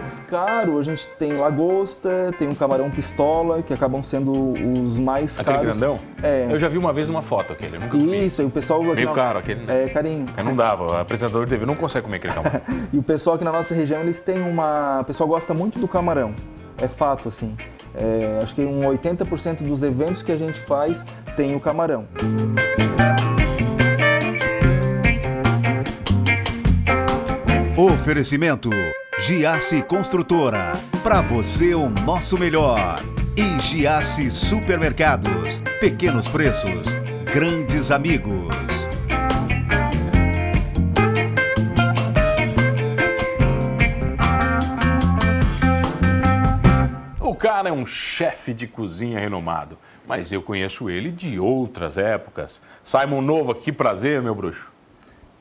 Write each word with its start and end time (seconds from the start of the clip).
mais 0.00 0.18
caro, 0.20 0.78
a 0.78 0.82
gente 0.82 1.06
tem 1.18 1.34
lagosta, 1.34 2.32
tem 2.38 2.48
um 2.48 2.54
camarão 2.54 2.90
pistola, 2.90 3.62
que 3.62 3.70
acabam 3.74 4.02
sendo 4.02 4.54
os 4.82 4.96
mais 4.96 5.38
Aquele 5.38 5.58
caros. 5.58 5.78
grandão? 5.78 6.00
É. 6.22 6.46
Eu 6.50 6.58
já 6.58 6.68
vi 6.68 6.78
uma 6.78 6.90
vez 6.90 7.06
numa 7.06 7.20
foto 7.20 7.52
aquele, 7.52 7.76
eu 7.76 7.80
nunca 7.80 7.92
comi. 7.98 8.26
Isso, 8.26 8.40
e 8.40 8.46
o 8.46 8.50
pessoal 8.50 8.82
Meio 8.82 9.08
na- 9.10 9.14
caro 9.14 9.38
aquele, 9.38 9.62
né? 9.66 9.84
É, 9.84 9.88
carinho. 9.90 10.24
Eu 10.38 10.44
não 10.44 10.56
dava, 10.56 10.84
o 10.86 10.96
apresentador 10.96 11.44
de 11.44 11.50
TV 11.50 11.66
não 11.66 11.76
consegue 11.76 12.04
comer 12.06 12.16
aquele 12.16 12.32
camarão. 12.32 12.60
E 12.92 12.98
o 12.98 13.02
pessoal 13.02 13.36
aqui 13.36 13.44
na 13.44 13.52
nossa 13.52 13.74
região, 13.74 14.00
eles 14.00 14.20
têm 14.22 14.40
uma... 14.40 15.00
O 15.02 15.04
pessoal 15.04 15.28
gosta 15.28 15.52
muito 15.52 15.78
do 15.78 15.86
camarão. 15.86 16.34
É 16.78 16.88
fato, 16.88 17.28
assim. 17.28 17.54
É, 17.94 18.40
acho 18.42 18.54
que 18.54 18.62
um 18.64 18.80
80% 18.80 19.62
dos 19.64 19.82
eventos 19.82 20.22
que 20.22 20.32
a 20.32 20.36
gente 20.38 20.58
faz 20.58 21.04
tem 21.36 21.54
o 21.54 21.60
camarão. 21.60 22.06
Oferecimento 27.76 28.70
Giasse 29.20 29.82
Construtora. 29.82 30.72
Para 31.02 31.20
você 31.20 31.74
o 31.74 31.90
nosso 31.90 32.38
melhor. 32.38 33.02
E 33.36 33.60
Giasse 33.60 34.30
Supermercados. 34.30 35.60
Pequenos 35.78 36.26
preços, 36.26 36.94
grandes 37.30 37.90
amigos. 37.90 38.88
O 47.20 47.34
cara 47.34 47.68
é 47.68 47.72
um 47.72 47.84
chefe 47.84 48.54
de 48.54 48.66
cozinha 48.66 49.20
renomado, 49.20 49.76
mas 50.08 50.32
eu 50.32 50.40
conheço 50.40 50.88
ele 50.88 51.12
de 51.12 51.38
outras 51.38 51.98
épocas. 51.98 52.62
Simon 52.82 53.20
Nova, 53.20 53.54
que 53.54 53.70
prazer, 53.70 54.22
meu 54.22 54.34
bruxo. 54.34 54.72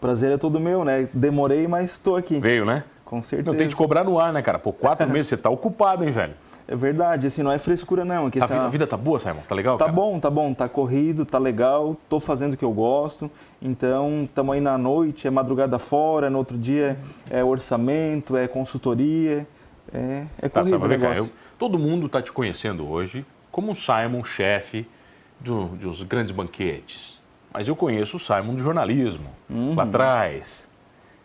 Prazer 0.01 0.33
é 0.33 0.37
todo 0.37 0.59
meu, 0.59 0.83
né? 0.83 1.07
Demorei, 1.13 1.65
mas 1.65 1.91
estou 1.91 2.17
aqui. 2.17 2.39
Veio, 2.39 2.65
né? 2.65 2.83
Com 3.09 3.23
certeza. 3.23 3.49
Não 3.49 3.57
tem 3.57 3.67
que 3.67 3.73
te 3.73 3.75
cobrar 3.75 4.03
no 4.03 4.19
ar, 4.19 4.31
né, 4.31 4.41
cara? 4.41 4.59
Por 4.59 4.73
quatro 4.73 5.07
meses 5.09 5.27
você 5.29 5.37
tá 5.37 5.49
ocupado, 5.49 6.03
hein, 6.05 6.11
velho? 6.11 6.33
É 6.67 6.75
verdade, 6.75 7.25
assim, 7.25 7.41
não 7.41 7.51
é 7.51 7.57
frescura 7.57 8.05
não. 8.05 8.29
Tá- 8.29 8.45
assim, 8.45 8.53
a 8.53 8.67
vida 8.67 8.85
tá 8.85 8.95
boa, 8.95 9.19
Simon? 9.19 9.41
Tá 9.47 9.55
legal, 9.55 9.75
Tá 9.79 9.85
cara? 9.85 9.95
bom, 9.95 10.19
tá 10.19 10.29
bom, 10.29 10.53
tá 10.53 10.69
corrido, 10.69 11.25
tá 11.25 11.39
legal, 11.39 11.97
tô 12.07 12.19
fazendo 12.19 12.53
o 12.53 12.57
que 12.57 12.63
eu 12.63 12.71
gosto. 12.71 13.31
Então, 13.59 14.25
estamos 14.25 14.53
aí 14.53 14.61
na 14.61 14.77
noite, 14.77 15.25
é 15.27 15.31
madrugada 15.31 15.79
fora, 15.79 16.29
no 16.29 16.37
outro 16.37 16.55
dia 16.55 16.99
é 17.27 17.43
orçamento, 17.43 18.37
é 18.37 18.47
consultoria, 18.47 19.47
é, 19.91 20.25
é 20.39 20.47
Tá, 20.47 20.61
corrido 20.61 20.87
Simon, 20.87 20.99
cá. 20.99 21.15
eu- 21.17 21.29
todo 21.57 21.79
mundo 21.79 22.07
tá 22.07 22.21
te 22.21 22.31
conhecendo 22.31 22.87
hoje 22.87 23.25
como 23.51 23.71
o 23.71 23.75
Simon, 23.75 24.23
chefe 24.23 24.87
do- 25.39 25.69
dos 25.69 26.03
grandes 26.03 26.31
banquetes. 26.31 27.19
Mas 27.51 27.67
eu 27.67 27.75
conheço 27.75 28.17
o 28.17 28.19
Simon 28.19 28.53
do 28.53 28.59
jornalismo, 28.61 29.29
Uhum. 29.49 29.73
lá 29.73 29.85
atrás. 29.85 30.68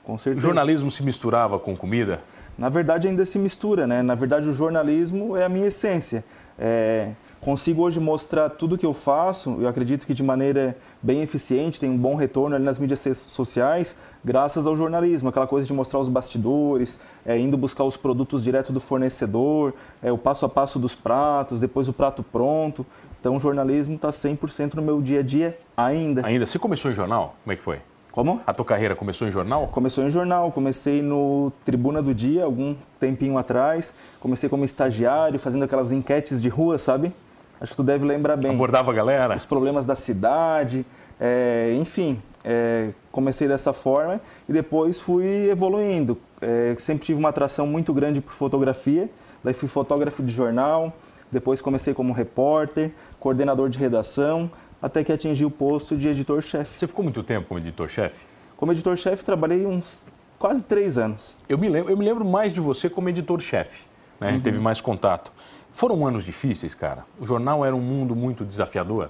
Com 0.05 0.15
O 0.15 0.19
certeza. 0.19 0.47
jornalismo 0.47 0.91
se 0.91 1.03
misturava 1.03 1.59
com 1.59 1.75
comida? 1.77 2.21
Na 2.57 2.69
verdade, 2.69 3.09
ainda 3.09 3.25
se 3.27 3.39
mistura, 3.39 3.87
né? 3.87 4.03
Na 4.03 4.15
verdade, 4.15 4.49
o 4.49 4.53
jornalismo 4.53 5.37
é 5.37 5.45
a 5.45 5.49
minha 5.49 5.67
essência. 5.67 6.23
É, 6.57 7.11
consigo 7.41 7.83
hoje 7.83 7.99
mostrar 7.99 8.49
tudo 8.49 8.79
que 8.79 8.87
eu 8.87 8.95
faço, 8.95 9.57
eu 9.61 9.67
acredito 9.67 10.07
que 10.07 10.15
de 10.15 10.23
maneira 10.23 10.77
bem 11.03 11.21
eficiente, 11.23 11.81
tem 11.81 11.91
um 11.91 11.99
bom 11.99 12.15
retorno 12.15 12.55
ali 12.55 12.65
nas 12.65 12.79
mídias 12.79 13.01
so- 13.01 13.13
sociais, 13.15 13.97
graças 14.25 14.67
ao 14.69 14.77
jornalismo. 14.77 15.31
Aquela 15.31 15.47
coisa 15.49 15.67
de 15.67 15.73
mostrar 15.73 15.99
os 15.99 16.09
bastidores, 16.09 17.01
é, 17.27 17.37
indo 17.37 17.57
buscar 17.57 17.83
os 17.85 17.97
produtos 17.97 18.45
direto 18.45 18.73
do 18.73 18.81
fornecedor, 18.81 19.75
é, 20.01 20.13
o 20.13 20.19
passo 20.19 20.47
a 20.47 20.49
passo 20.49 20.79
dos 20.79 20.95
pratos, 20.95 21.61
depois 21.61 21.89
o 21.89 21.93
prato 21.93 22.23
pronto. 22.23 22.87
Então, 23.21 23.37
o 23.37 23.41
jornalismo 23.41 23.95
está 23.97 24.11
100% 24.11 24.75
no 24.75 24.83
meu 24.83 25.01
dia 25.03 25.21
a 25.21 25.23
dia 25.23 25.59
ainda. 25.77 26.25
Ainda? 26.25 26.47
Você 26.47 26.59
começou 26.59 26.91
em 26.91 26.95
jornal? 26.95 27.35
Como 27.43 27.53
é 27.53 27.57
que 27.57 27.63
foi? 27.63 27.81
Como? 28.15 28.41
A 28.47 28.55
tua 28.55 28.65
carreira 28.65 28.95
começou 28.95 29.27
em 29.27 29.31
jornal? 29.33 29.67
Começou 29.67 30.05
em 30.05 30.09
jornal, 30.09 30.53
comecei 30.53 31.03
no 31.03 31.51
Tribuna 31.65 32.01
do 32.01 32.15
Dia, 32.15 32.45
algum 32.45 32.77
tempinho 33.01 33.37
atrás. 33.37 33.93
Comecei 34.21 34.49
como 34.49 34.65
estagiário, 34.65 35.37
fazendo 35.37 35.65
aquelas 35.65 35.91
enquetes 35.91 36.41
de 36.41 36.49
rua, 36.49 36.79
sabe? 36.79 37.13
Acho 37.61 37.73
que 37.73 37.77
tu 37.77 37.83
deve 37.83 38.05
lembrar 38.05 38.37
bem. 38.37 38.53
Abordava 38.53 38.93
a 38.93 38.95
galera? 38.95 39.35
Os 39.35 39.45
problemas 39.45 39.85
da 39.85 39.97
cidade, 39.97 40.87
é, 41.19 41.77
enfim. 41.77 42.23
é, 42.45 42.91
comecei 43.11 43.49
dessa 43.49 43.73
forma 43.73 44.21
e 44.49 44.53
depois 44.53 45.01
fui 45.01 45.51
evoluindo. 45.51 46.17
É, 46.41 46.77
sempre 46.79 47.07
tive 47.07 47.19
uma 47.19 47.31
atração 47.31 47.67
muito 47.67 47.93
grande 47.93 48.21
por 48.21 48.33
fotografia, 48.33 49.11
daí 49.43 49.55
fui 49.55 49.67
fotógrafo 49.67 50.23
de 50.23 50.33
jornal, 50.33 50.93
depois 51.33 51.61
comecei 51.61 51.93
como 51.93 52.13
repórter, 52.13 52.93
coordenador 53.19 53.69
de 53.69 53.77
redação, 53.77 54.49
até 54.85 55.03
que 55.03 55.11
atingi 55.11 55.47
o 55.47 55.51
posto 55.51 55.97
de 55.97 56.09
editor-chefe. 56.09 56.79
Você 56.79 56.87
ficou 56.87 57.03
muito 57.03 57.23
tempo 57.23 57.49
como 57.49 57.59
editor-chefe? 57.59 58.27
Como 58.55 58.71
editor-chefe, 58.71 59.25
trabalhei 59.25 59.65
uns 59.65 60.07
quase 60.39 60.63
três 60.67 60.99
anos. 60.99 61.39
Eu 61.49 61.57
me 61.57 61.71
lembro, 61.71 61.91
eu 61.91 61.97
me 61.97 62.05
lembro 62.05 62.23
mais 62.23 62.53
de 62.53 62.61
você 62.61 62.91
como 62.91 63.09
editor-chefe, 63.09 63.87
né? 64.21 64.33
Gente 64.33 64.43
Teve 64.43 64.59
mais 64.59 64.83
contato. 64.83 65.33
Foram 65.73 66.07
anos 66.07 66.23
difíceis, 66.23 66.75
cara. 66.75 67.07
O 67.19 67.25
jornal 67.25 67.65
era 67.65 67.75
um 67.75 67.81
mundo 67.81 68.15
muito 68.15 68.45
desafiador. 68.45 69.09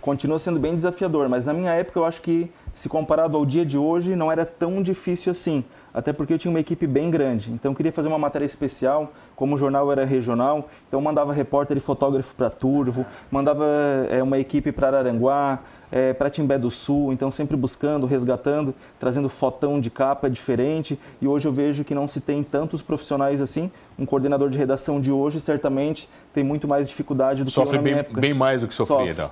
Continua 0.00 0.38
sendo 0.38 0.58
bem 0.58 0.72
desafiador, 0.72 1.28
mas 1.28 1.44
na 1.44 1.52
minha 1.52 1.72
época 1.72 1.98
eu 1.98 2.06
acho 2.06 2.22
que, 2.22 2.50
se 2.72 2.88
comparado 2.88 3.36
ao 3.36 3.44
dia 3.44 3.66
de 3.66 3.76
hoje, 3.76 4.16
não 4.16 4.32
era 4.32 4.46
tão 4.46 4.82
difícil 4.82 5.32
assim. 5.32 5.62
Até 5.92 6.12
porque 6.12 6.32
eu 6.32 6.38
tinha 6.38 6.50
uma 6.50 6.60
equipe 6.60 6.86
bem 6.86 7.10
grande. 7.10 7.50
Então 7.52 7.72
eu 7.72 7.76
queria 7.76 7.92
fazer 7.92 8.08
uma 8.08 8.18
matéria 8.18 8.46
especial, 8.46 9.12
como 9.34 9.54
o 9.54 9.58
jornal 9.58 9.90
era 9.90 10.04
regional, 10.04 10.68
então 10.86 11.00
eu 11.00 11.04
mandava 11.04 11.32
repórter 11.32 11.76
e 11.76 11.80
fotógrafo 11.80 12.34
para 12.34 12.50
Turvo, 12.50 13.04
mandava 13.30 13.66
é, 14.10 14.22
uma 14.22 14.38
equipe 14.38 14.72
para 14.72 14.88
Araranguá, 14.88 15.60
é, 15.92 16.12
para 16.12 16.30
Timbé 16.30 16.58
do 16.58 16.70
Sul, 16.70 17.12
então 17.12 17.30
sempre 17.30 17.56
buscando, 17.56 18.06
resgatando, 18.06 18.74
trazendo 18.98 19.28
fotão 19.28 19.80
de 19.80 19.90
capa 19.90 20.30
diferente. 20.30 20.98
E 21.20 21.26
hoje 21.26 21.48
eu 21.48 21.52
vejo 21.52 21.84
que 21.84 21.94
não 21.94 22.06
se 22.06 22.20
tem 22.20 22.42
tantos 22.42 22.82
profissionais 22.82 23.40
assim. 23.40 23.70
Um 23.98 24.06
coordenador 24.06 24.48
de 24.50 24.58
redação 24.58 25.00
de 25.00 25.10
hoje 25.10 25.40
certamente 25.40 26.08
tem 26.32 26.44
muito 26.44 26.68
mais 26.68 26.88
dificuldade 26.88 27.42
do 27.42 27.46
que 27.46 27.52
Sofre 27.52 27.76
na 27.76 27.82
minha 27.82 28.02
bem, 28.02 28.20
bem 28.20 28.34
mais 28.34 28.60
do 28.60 28.68
que 28.68 28.74
sofria. 28.74 28.98
Sofre. 28.98 29.12
Então. 29.12 29.30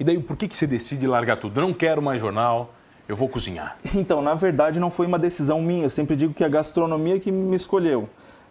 E 0.00 0.04
daí, 0.04 0.18
por 0.18 0.36
que, 0.36 0.46
que 0.46 0.56
você 0.56 0.66
decide 0.66 1.06
largar 1.06 1.36
tudo? 1.36 1.60
Não 1.60 1.72
quero 1.72 2.00
mais 2.00 2.20
jornal, 2.20 2.72
eu 3.08 3.16
vou 3.16 3.28
cozinhar. 3.28 3.76
Então, 3.94 4.20
na 4.20 4.34
verdade, 4.34 4.78
não 4.78 4.90
foi 4.90 5.06
uma 5.06 5.18
decisão 5.18 5.60
minha. 5.62 5.84
Eu 5.84 5.90
sempre 5.90 6.14
digo 6.14 6.34
que 6.34 6.44
a 6.44 6.48
gastronomia 6.48 7.18
que 7.18 7.32
me 7.32 7.56
escolheu. 7.56 8.08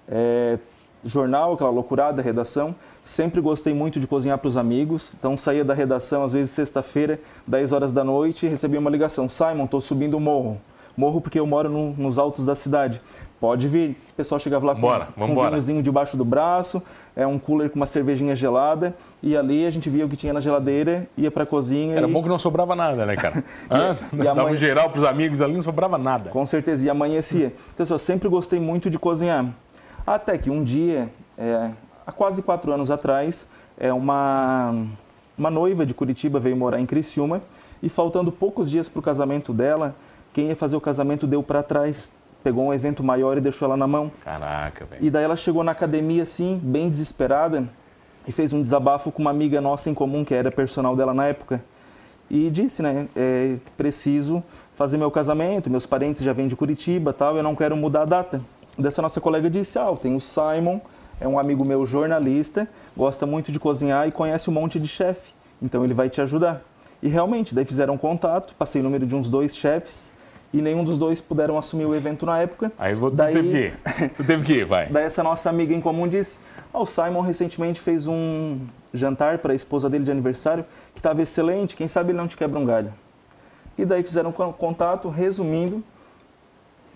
É, 0.10 0.58
jornal, 1.04 1.54
aquela 1.54 1.70
loucurada, 1.70 2.22
redação. 2.22 2.76
Sempre 3.04 3.40
gostei 3.40 3.74
muito 3.74 4.00
de 4.00 4.08
cozinhar 4.08 4.38
para 4.40 4.48
os 4.48 4.58
amigos. 4.58 5.14
Então, 5.18 5.38
saía 5.38 5.64
da 5.64 5.74
redação, 5.74 6.24
às 6.24 6.34
vezes, 6.34 6.52
sexta-feira, 6.52 7.20
10 7.46 7.72
horas 7.72 7.94
da 7.94 8.04
noite, 8.04 8.46
e 8.46 8.50
recebia 8.50 8.80
uma 8.80 8.90
ligação. 8.90 9.30
Simon, 9.30 9.66
estou 9.66 9.80
subindo 9.80 10.18
o 10.18 10.20
morro. 10.20 10.60
Morro 10.98 11.22
porque 11.22 11.40
eu 11.40 11.46
moro 11.46 11.70
no- 11.70 11.94
nos 11.94 12.18
altos 12.18 12.48
da 12.48 12.56
cidade. 12.56 13.00
Pode 13.40 13.68
vir. 13.68 13.92
O 14.12 14.16
pessoal 14.16 14.40
chegava 14.40 14.66
lá 14.66 14.74
com, 14.74 14.82
com 14.82 15.26
um 15.26 15.48
vinhozinho 15.48 15.84
debaixo 15.84 16.18
do 16.18 16.26
braço, 16.26 16.82
é 17.16 17.28
um 17.28 17.38
cooler 17.38 17.70
com 17.70 17.76
uma 17.76 17.86
cervejinha 17.86 18.36
gelada. 18.36 18.96
E 19.22 19.38
ali 19.38 19.68
a 19.68 19.70
gente 19.70 19.92
via 19.92 20.04
o 20.08 20.10
que 20.10 20.18
tinha 20.18 20.34
na 20.34 20.40
geladeira, 20.40 21.08
ia 21.16 21.30
para 21.30 21.44
a 21.44 21.46
cozinha. 21.46 21.96
Era 21.96 22.08
e... 22.08 22.12
bom 22.12 22.24
que 22.24 22.28
não 22.28 22.40
sobrava 22.40 22.76
nada, 22.76 23.06
né, 23.06 23.16
cara? 23.16 23.44
E 24.12 24.24
Dava 24.24 24.46
um 24.50 24.56
geral 24.56 24.90
pros 24.90 25.04
amigos 25.04 25.40
ali, 25.40 25.54
não 25.54 25.62
sobrava 25.62 26.00
nada. 26.00 26.32
Com 26.32 26.48
certeza, 26.48 26.84
e 26.84 26.90
amanhecia. 26.90 27.54
Então, 27.74 27.84
assim, 27.84 27.94
eu 27.94 28.00
sempre 28.00 28.28
gostei 28.28 28.60
muito 28.60 28.90
de 28.90 28.98
cozinhar. 28.98 29.54
Até 30.06 30.36
que 30.36 30.50
um 30.50 30.64
dia, 30.64 31.12
é, 31.38 31.72
há 32.08 32.12
quase 32.12 32.42
quatro 32.42 32.72
anos 32.72 32.90
atrás, 32.90 33.48
é, 33.78 33.94
uma, 33.94 34.74
uma 35.38 35.52
noiva 35.52 35.86
de 35.86 35.94
Curitiba 35.94 36.40
veio 36.40 36.58
morar 36.58 36.80
em 36.80 36.88
Criciúma 36.88 37.42
e 37.84 37.90
faltando 37.90 38.32
poucos 38.32 38.68
dias 38.68 38.90
para 38.90 39.00
o 39.00 39.04
casamento 39.04 39.54
dela, 39.54 39.96
quem 40.38 40.50
ia 40.50 40.56
fazer 40.56 40.76
o 40.76 40.82
casamento 40.82 41.26
deu 41.26 41.42
para 41.42 41.64
trás, 41.64 42.14
pegou 42.44 42.66
um 42.66 42.72
evento 42.72 43.04
maior 43.04 43.40
e 43.40 43.42
deixou 43.42 43.66
ela 43.66 43.76
na 43.76 43.88
mão. 43.88 44.12
Caraca, 44.24 44.86
velho. 44.86 45.04
E 45.04 45.10
daí 45.10 45.24
ela 45.24 45.36
chegou 45.36 45.64
na 45.64 45.72
academia 45.72 46.22
assim, 46.22 46.62
bem 46.64 46.88
desesperada, 46.88 47.68
e 48.28 48.32
fez 48.32 48.54
um 48.54 48.62
desabafo 48.62 49.12
com 49.12 49.24
uma 49.24 49.32
amiga 49.32 49.60
nossa 49.60 49.90
em 49.90 49.96
comum, 49.96 50.24
que 50.24 50.36
era 50.36 50.52
personal 50.52 50.96
dela 50.96 51.12
na 51.12 51.26
época. 51.26 51.66
E 52.30 52.52
disse, 52.52 52.84
né, 52.84 53.08
é, 53.16 53.56
preciso 53.76 54.44
fazer 54.76 55.00
meu 55.00 55.10
casamento, 55.10 55.72
meus 55.72 55.88
parentes 55.88 56.22
já 56.22 56.34
vêm 56.34 56.48
de 56.48 56.56
Curitiba 56.56 57.12
tal, 57.12 57.36
eu 57.36 57.42
não 57.42 57.56
quero 57.56 57.76
mudar 57.76 58.04
a 58.04 58.06
data. 58.06 58.40
Dessa 58.78 59.02
nossa 59.02 59.20
colega 59.20 59.50
disse, 59.50 59.80
ah, 59.80 59.92
tem 60.00 60.16
o 60.16 60.22
Simon, 60.22 60.80
é 61.20 61.28
um 61.28 61.40
amigo 61.40 61.66
meu 61.66 61.84
jornalista, 61.84 62.70
gosta 62.96 63.26
muito 63.26 63.52
de 63.52 63.60
cozinhar 63.60 64.08
e 64.08 64.12
conhece 64.12 64.52
um 64.52 64.54
monte 64.54 64.80
de 64.80 64.88
chefe, 64.88 65.34
então 65.60 65.84
ele 65.84 65.96
vai 65.96 66.12
te 66.12 66.22
ajudar. 66.22 66.62
E 67.02 67.10
realmente, 67.10 67.56
daí 67.56 67.66
fizeram 67.66 67.96
um 67.96 67.98
contato, 67.98 68.54
passei 68.54 68.82
o 68.82 68.84
número 68.84 69.08
de 69.08 69.16
uns 69.16 69.30
dois 69.30 69.58
chefes, 69.58 70.16
e 70.54 70.62
nenhum 70.62 70.84
dos 70.84 70.98
dois 70.98 71.20
puderam 71.22 71.58
assumir 71.58 71.86
o 71.86 71.94
evento 71.96 72.26
na 72.26 72.40
época. 72.40 72.72
Aí 72.78 72.96
tu 72.96 73.10
daí... 73.12 73.34
teve 73.34 73.50
que 73.52 73.58
ir. 73.58 74.10
Tu 74.12 74.24
teve 74.24 74.44
que 74.44 74.54
ir, 74.54 74.66
vai. 74.66 74.88
Daí 74.92 75.04
essa 75.04 75.22
nossa 75.24 75.50
amiga 75.50 75.74
em 75.74 75.82
comum 75.82 76.08
disse: 76.08 76.40
"Ah, 76.74 76.80
o 76.80 76.86
Simon 76.86 77.22
recentemente 77.22 77.82
fez 77.82 78.08
um 78.08 78.60
jantar 78.94 79.40
para 79.40 79.54
a 79.54 79.56
esposa 79.56 79.90
dele 79.90 80.04
de 80.04 80.12
aniversário 80.12 80.66
que 80.94 81.00
estava 81.00 81.22
excelente, 81.22 81.76
quem 81.76 81.88
sabe 81.88 82.12
ele 82.12 82.18
não 82.18 82.28
te 82.28 82.38
quebra 82.38 82.60
um 82.60 82.66
galho". 82.66 82.94
E 83.78 83.86
daí 83.86 84.02
fizeram 84.04 84.32
con- 84.32 84.54
contato, 84.54 85.10
resumindo, 85.10 85.84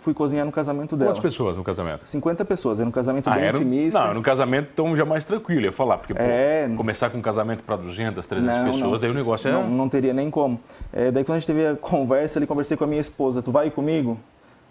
fui 0.02 0.14
cozinhar 0.14 0.46
no 0.46 0.52
casamento 0.52 0.98
dela. 0.98 1.12
Quantas 1.12 1.22
pessoas 1.24 1.56
no 1.56 1.64
casamento? 1.64 2.04
50 2.06 2.44
pessoas, 2.44 2.80
era 2.82 2.90
um 2.90 2.92
casamento 2.92 3.30
Ah, 3.30 3.36
bem 3.36 3.44
era, 3.46 3.58
intimista. 3.58 4.00
não, 4.08 4.16
no 4.16 4.22
casamento 4.22 4.70
então 4.74 4.94
já 4.96 5.06
mais 5.06 5.26
tranquilo, 5.26 5.62
ia 5.66 5.72
falar, 5.72 5.98
porque 6.00 6.14
pô, 6.14 6.22
É. 6.22 6.70
começar 6.76 7.10
com 7.10 7.20
um 7.20 7.22
casamento 7.22 7.64
para 7.64 7.78
200, 7.78 8.28
300 8.28 8.58
Não, 8.58 8.66
pessoas, 8.66 8.92
não. 8.92 9.00
daí 9.00 9.10
o 9.12 9.14
negócio 9.14 9.48
é... 9.48 9.52
Não, 9.54 9.70
não 9.70 9.88
teria 9.88 10.14
nem 10.14 10.30
como. 10.30 10.60
É, 10.92 11.10
daí 11.12 11.24
quando 11.24 11.38
a 11.38 11.40
gente 11.40 11.48
teve 11.48 11.66
a 11.66 11.76
conversa 11.76 12.38
ali, 12.40 12.46
conversei 12.48 12.76
com 12.76 12.84
a 12.84 12.88
minha 12.88 13.00
esposa, 13.00 13.42
tu 13.42 13.52
vai 13.52 13.72
comigo? 13.72 14.20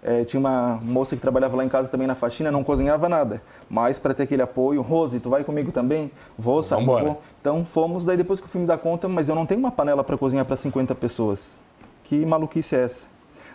É, 0.03 0.25
tinha 0.25 0.41
uma 0.41 0.81
moça 0.82 1.15
que 1.15 1.21
trabalhava 1.21 1.55
lá 1.59 1.65
em 1.65 1.69
casa 1.69 1.91
também 1.91 2.06
na 2.06 2.15
faxina, 2.15 2.50
não 2.50 2.65
cozinhava 2.65 3.06
nada. 3.06 3.43
Mas 3.69 3.99
para 3.99 4.15
ter 4.15 4.23
aquele 4.23 4.41
apoio, 4.41 4.81
Rose, 4.81 5.21
tu 5.21 5.29
vai 5.29 5.44
comigo 5.44 5.71
também? 5.71 6.11
Vou, 6.38 6.62
sabe? 6.62 6.87
Vou. 6.87 7.21
Então 7.38 7.65
fomos, 7.67 8.05
daí 8.06 8.17
depois 8.17 8.41
que 8.41 8.47
eu 8.47 8.50
fui 8.50 8.62
me 8.62 8.67
dar 8.67 8.79
conta, 8.79 9.06
mas 9.09 9.29
eu 9.29 9.35
não 9.35 9.44
tenho 9.44 9.61
uma 9.61 9.71
panela 9.71 10.03
para 10.03 10.17
cozinhar 10.17 10.47
para 10.47 10.56
50 10.56 10.94
pessoas. 10.94 11.61
Que 12.05 12.25
maluquice 12.25 12.75
é 12.76 12.83
essa? 12.85 13.09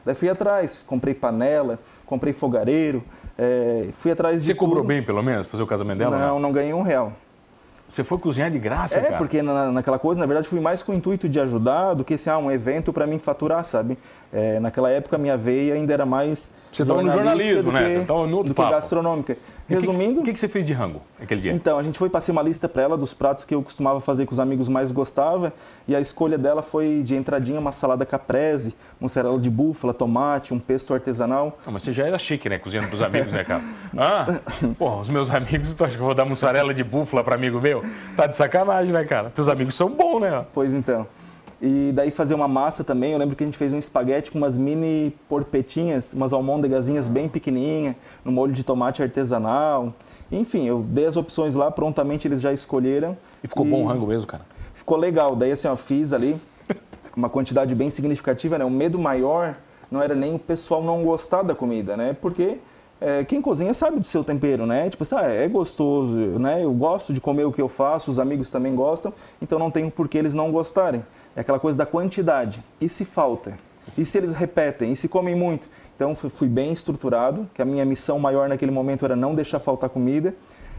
Daí 0.05 0.13
fui 0.13 0.29
atrás, 0.29 0.83
comprei 0.85 1.15
panela, 1.15 1.79
comprei 2.05 2.31
fogareiro, 2.31 3.03
é, 3.37 3.89
fui 3.93 4.11
atrás 4.11 4.39
de 4.41 4.45
Você 4.45 4.53
cobrou 4.53 4.83
tudo. 4.83 4.87
bem, 4.87 5.01
pelo 5.01 5.23
menos, 5.23 5.47
pra 5.47 5.51
fazer 5.51 5.63
o 5.63 5.67
casamento 5.67 5.97
dela? 5.97 6.17
Não, 6.17 6.39
não 6.39 6.51
ganhei 6.51 6.73
um 6.73 6.83
real. 6.83 7.11
Você 7.87 8.03
foi 8.03 8.17
cozinhar 8.17 8.49
de 8.49 8.57
graça, 8.57 8.97
É, 8.97 9.03
cara? 9.03 9.17
porque 9.17 9.41
na, 9.43 9.71
naquela 9.71 9.99
coisa, 9.99 10.19
na 10.19 10.25
verdade, 10.25 10.47
fui 10.47 10.59
mais 10.59 10.81
com 10.81 10.91
o 10.91 10.95
intuito 10.95 11.29
de 11.29 11.39
ajudar 11.39 11.93
do 11.93 12.03
que 12.03 12.15
assim, 12.15 12.29
ah, 12.31 12.37
um 12.39 12.49
evento 12.49 12.91
para 12.91 13.05
mim 13.05 13.19
faturar, 13.19 13.63
sabe? 13.63 13.97
É, 14.33 14.59
naquela 14.59 14.89
época, 14.89 15.17
minha 15.17 15.37
veia 15.37 15.75
ainda 15.75 15.93
era 15.93 16.05
mais. 16.05 16.51
Você 16.73 16.83
tava 16.83 17.01
no 17.01 17.09
jornalismo, 17.11 17.71
né? 17.71 17.83
que- 17.83 17.99
Você 17.99 18.05
no 18.05 18.15
outro 18.37 18.43
Do 18.49 18.53
que 18.55 18.61
papo. 18.61 18.71
gastronômica. 18.71 19.33
O 19.33 19.35
que 19.35 19.75
que- 19.77 19.85
Resumindo. 19.85 20.19
O 20.19 20.23
que, 20.23 20.33
que 20.33 20.39
você 20.39 20.47
fez 20.49 20.65
de 20.65 20.73
rango 20.73 21.01
aquele 21.21 21.39
dia? 21.39 21.51
Então, 21.53 21.77
a 21.77 21.83
gente 21.83 21.97
foi 21.97 22.09
passei 22.09 22.31
uma 22.33 22.41
lista 22.41 22.67
para 22.67 22.81
ela 22.81 22.97
dos 22.97 23.13
pratos 23.13 23.45
que 23.45 23.55
eu 23.55 23.61
costumava 23.61 24.01
fazer 24.01 24.25
que 24.25 24.33
os 24.33 24.39
amigos 24.39 24.67
mais 24.67 24.91
gostavam, 24.91 25.53
e 25.87 25.95
a 25.95 26.01
escolha 26.01 26.37
dela 26.37 26.61
foi 26.61 27.01
de 27.03 27.15
entradinha 27.15 27.59
uma 27.59 27.71
salada 27.71 28.05
caprese, 28.05 28.75
mussarela 28.99 29.39
de 29.39 29.49
búfala, 29.49 29.93
tomate, 29.93 30.53
um 30.53 30.59
pesto 30.59 30.93
artesanal. 30.93 31.57
Não, 31.65 31.71
mas 31.71 31.83
você 31.83 31.93
já 31.93 32.05
era 32.05 32.17
chique, 32.19 32.49
né? 32.49 32.57
Cozinhando 32.57 32.89
pros 32.89 33.01
amigos, 33.01 33.31
né, 33.31 33.43
cara? 33.45 33.61
Ah, 33.95 34.25
porra, 34.77 34.97
os 35.01 35.07
meus 35.07 35.29
amigos, 35.29 35.73
tu 35.73 35.85
acha 35.85 35.95
que 35.95 36.01
eu 36.01 36.05
vou 36.05 36.15
dar 36.15 36.25
mussarela 36.25 36.73
de 36.73 36.83
búfala 36.83 37.23
pra 37.23 37.35
amigo 37.35 37.61
meu? 37.61 37.74
Tá 38.15 38.27
de 38.27 38.35
sacanagem, 38.35 38.91
né, 38.93 39.03
cara? 39.05 39.29
Teus 39.29 39.49
amigos 39.49 39.75
são 39.75 39.89
bons, 39.89 40.21
né? 40.21 40.45
Pois 40.53 40.73
então. 40.73 41.07
E 41.61 41.91
daí 41.93 42.11
fazer 42.11 42.35
uma 42.35 42.47
massa 42.47 42.83
também, 42.83 43.13
eu 43.13 43.17
lembro 43.17 43.35
que 43.35 43.43
a 43.43 43.47
gente 43.47 43.57
fez 43.57 43.71
um 43.73 43.79
espaguete 43.79 44.29
com 44.29 44.37
umas 44.37 44.57
mini 44.57 45.15
porpetinhas, 45.29 46.13
umas 46.13 46.33
almôndegazinhas 46.33 47.07
bem 47.07 47.29
pequenininha, 47.29 47.95
no 48.23 48.31
molho 48.31 48.51
de 48.51 48.63
tomate 48.63 49.01
artesanal. 49.01 49.93
Enfim, 50.31 50.67
eu 50.67 50.81
dei 50.81 51.05
as 51.05 51.15
opções 51.15 51.55
lá, 51.55 51.71
prontamente 51.71 52.27
eles 52.27 52.41
já 52.41 52.51
escolheram. 52.51 53.17
E 53.43 53.47
ficou 53.47 53.65
bom 53.65 53.83
o 53.83 53.87
rango 53.87 54.05
mesmo, 54.05 54.27
cara? 54.27 54.43
Ficou 54.73 54.97
legal. 54.97 55.35
Daí 55.35 55.51
assim, 55.51 55.67
ó, 55.67 55.75
fiz 55.75 56.11
ali 56.11 56.39
uma 57.15 57.29
quantidade 57.29 57.73
bem 57.73 57.89
significativa, 57.89 58.57
né? 58.57 58.65
O 58.65 58.69
medo 58.69 58.99
maior 58.99 59.55
não 59.89 60.01
era 60.01 60.13
nem 60.13 60.35
o 60.35 60.39
pessoal 60.39 60.83
não 60.83 61.03
gostar 61.03 61.41
da 61.43 61.55
comida, 61.55 61.95
né? 61.95 62.15
Porque 62.19 62.59
é, 63.01 63.23
quem 63.23 63.41
cozinha 63.41 63.73
sabe 63.73 63.99
do 63.99 64.05
seu 64.05 64.23
tempero, 64.23 64.65
né? 64.65 64.89
Tipo 64.89 65.03
assim, 65.03 65.15
ah, 65.15 65.27
é 65.27 65.47
gostoso, 65.47 66.13
né? 66.39 66.63
Eu 66.63 66.73
gosto 66.73 67.13
de 67.13 67.19
comer 67.21 67.43
o 67.45 67.51
que 67.51 67.61
eu 67.61 67.67
faço, 67.67 68.09
os 68.09 68.19
amigos 68.19 68.49
também 68.49 68.73
gostam, 68.73 69.13
então 69.41 69.59
não 69.59 69.69
tem 69.69 69.89
por 69.89 70.07
que 70.07 70.17
eles 70.17 70.33
não 70.33 70.51
gostarem. 70.51 71.05
É 71.35 71.41
aquela 71.41 71.59
coisa 71.59 71.77
da 71.77 71.85
quantidade. 71.85 72.63
E 72.79 72.87
se 72.87 73.03
falta? 73.05 73.57
E 73.97 74.05
se 74.05 74.17
eles 74.17 74.33
repetem? 74.33 74.93
E 74.93 74.95
se 74.95 75.07
comem 75.07 75.35
muito? 75.35 75.69
Então 75.95 76.15
fui- 76.15 76.47
bem 76.47 76.71
estruturado, 76.71 77.49
que 77.53 77.61
a 77.61 77.65
minha 77.65 77.85
missão 77.85 78.17
maior 78.19 78.49
naquele 78.49 78.71
momento 78.71 79.05
era 79.05 79.15
não 79.15 79.35
deixar 79.35 79.59
faltar 79.59 79.89
comida. 79.89 80.33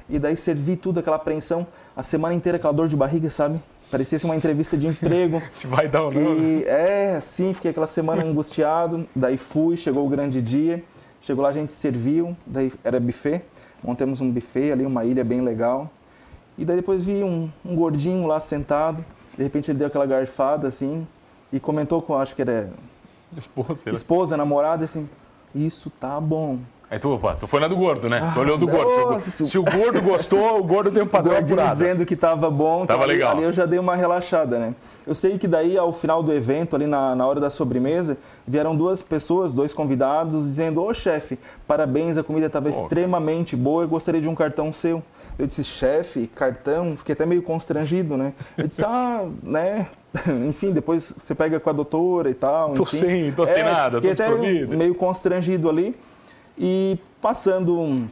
E 0.09 0.19
daí 0.19 0.37
servi 0.37 0.77
tudo, 0.77 1.01
aquela 1.01 1.17
apreensão, 1.17 1.67
a 1.97 2.03
semana 2.03 2.35
inteira 2.35 2.57
aquela 2.57 2.73
dor 2.73 2.87
de 2.89 2.97
barriga, 2.97 3.29
sabe? 3.29 3.61
Parecia 3.91 4.19
uma 4.25 4.37
entrevista 4.37 4.77
de 4.77 4.87
emprego. 4.87 5.41
Se 5.53 5.67
vai 5.67 5.89
dar 5.89 6.03
ou 6.03 6.13
não, 6.13 6.35
né? 6.35 6.41
E 6.43 6.65
é, 6.65 7.21
sim, 7.21 7.53
fiquei 7.55 7.71
aquela 7.71 7.87
semana 7.87 8.23
angustiado. 8.25 9.09
Daí 9.15 9.37
fui, 9.39 9.77
chegou 9.77 10.05
o 10.07 10.09
grande 10.09 10.41
dia. 10.43 10.83
Chegou 11.27 11.43
lá, 11.43 11.49
a 11.49 11.53
gente 11.53 11.73
serviu, 11.73 12.37
daí 12.47 12.73
era 12.85 13.01
buffet. 13.01 13.43
Montamos 13.83 14.21
um 14.21 14.31
buffet 14.31 14.71
ali, 14.71 14.87
uma 14.87 15.05
ilha 15.05 15.25
bem 15.25 15.41
legal. 15.41 15.91
E 16.57 16.65
daí 16.65 16.77
depois 16.77 17.03
vi 17.03 17.25
um, 17.25 17.51
um 17.65 17.75
gordinho 17.75 18.29
lá 18.29 18.39
sentado. 18.39 19.05
De 19.37 19.43
repente 19.43 19.69
ele 19.69 19.79
deu 19.81 19.89
aquela 19.89 20.07
garfada 20.07 20.69
assim 20.69 21.05
e 21.53 21.59
comentou 21.59 22.01
com, 22.01 22.15
acho 22.15 22.37
que 22.37 22.43
era 22.43 22.73
Esposa, 23.37 23.91
esposa, 23.91 24.37
namorada, 24.37 24.85
assim: 24.85 25.11
Isso 25.53 25.91
tá 25.91 26.21
bom. 26.21 26.61
Aí 26.89 27.01
tu, 27.01 27.11
opa, 27.13 27.35
tu 27.35 27.49
foi 27.49 27.59
na 27.59 27.67
do 27.67 27.77
gordo, 27.77 28.09
né? 28.09 28.31
tu 28.33 28.39
olhou 28.39 28.57
do 28.57 28.69
Ah, 28.69 28.73
gordo. 28.73 28.91
Se 28.93 28.99
o- 29.01 29.11
nossa, 29.11 29.45
Se 29.45 29.59
o, 29.59 29.65
gordo 29.65 30.01
gostou, 30.01 30.61
o 30.61 30.63
gordo 30.63 30.93
tem 30.93 31.03
um 31.03 31.07
padrão 31.07 31.37
apurado. 31.37 31.71
dizendo 31.71 32.07
que 32.07 32.15
tava 32.15 32.49
bom, 32.49 32.87
Tava 32.87 33.03
ali, 33.03 33.15
legal. 33.15 33.33
ali 33.33 33.43
eu 33.43 33.51
já 33.51 33.67
dei 33.67 33.79
uma 33.81 33.97
relaxada, 33.97 34.61
né? 34.61 34.73
Eu 35.05 35.13
sei 35.13 35.37
que 35.37 35.49
daí, 35.49 35.77
ao 35.77 35.93
final 35.93 36.23
do 36.23 36.33
evento, 36.33 36.77
ali 36.77 36.87
na, 36.87 37.17
na 37.17 37.27
hora 37.27 37.41
da 37.41 37.51
sobremesa, 37.51 38.17
vieram 38.47 38.77
duas 38.77 39.03
pessoas, 39.03 39.53
dois 39.53 39.75
convidados, 39.75 40.45
dizendo, 40.49 40.81
ô 40.81 40.95
chefe, 40.95 41.41
parabéns, 41.67 42.17
a 42.19 42.23
comida 42.23 42.47
estava 42.47 42.69
extremamente 42.71 43.57
boa, 43.57 43.83
eu 43.83 43.89
gostaria 43.89 44.21
de 44.21 44.29
um 44.29 44.35
cartão 44.37 44.73
seu. 44.73 45.03
Eu 45.37 45.47
disse, 45.49 45.65
chefe, 45.65 46.29
cartão? 46.29 46.97
Fiquei 46.97 47.15
até 47.15 47.27
meio 47.27 47.43
constrangido, 47.43 48.17
né? 48.17 48.33
Eu 48.57 48.69
disse, 48.69 48.85
ah, 48.85 49.25
né? 49.43 49.89
Enfim, 50.49 50.73
depois 50.73 51.13
você 51.19 51.35
pega 51.35 51.59
com 51.59 51.69
a 51.69 51.73
doutora 51.73 52.31
e 52.31 52.35
tal. 52.35 52.75
Tô 52.75 52.85
enfim. 52.85 52.97
sem- 52.97 53.33
tô 53.33 53.45
sem 53.47 53.65
nada, 53.65 54.01
tô 54.01 54.09
até 54.09 54.31
meio 54.31 54.95
constrangido 54.95 55.69
ali. 55.69 55.97
E 56.59 56.99
passando 57.21 58.07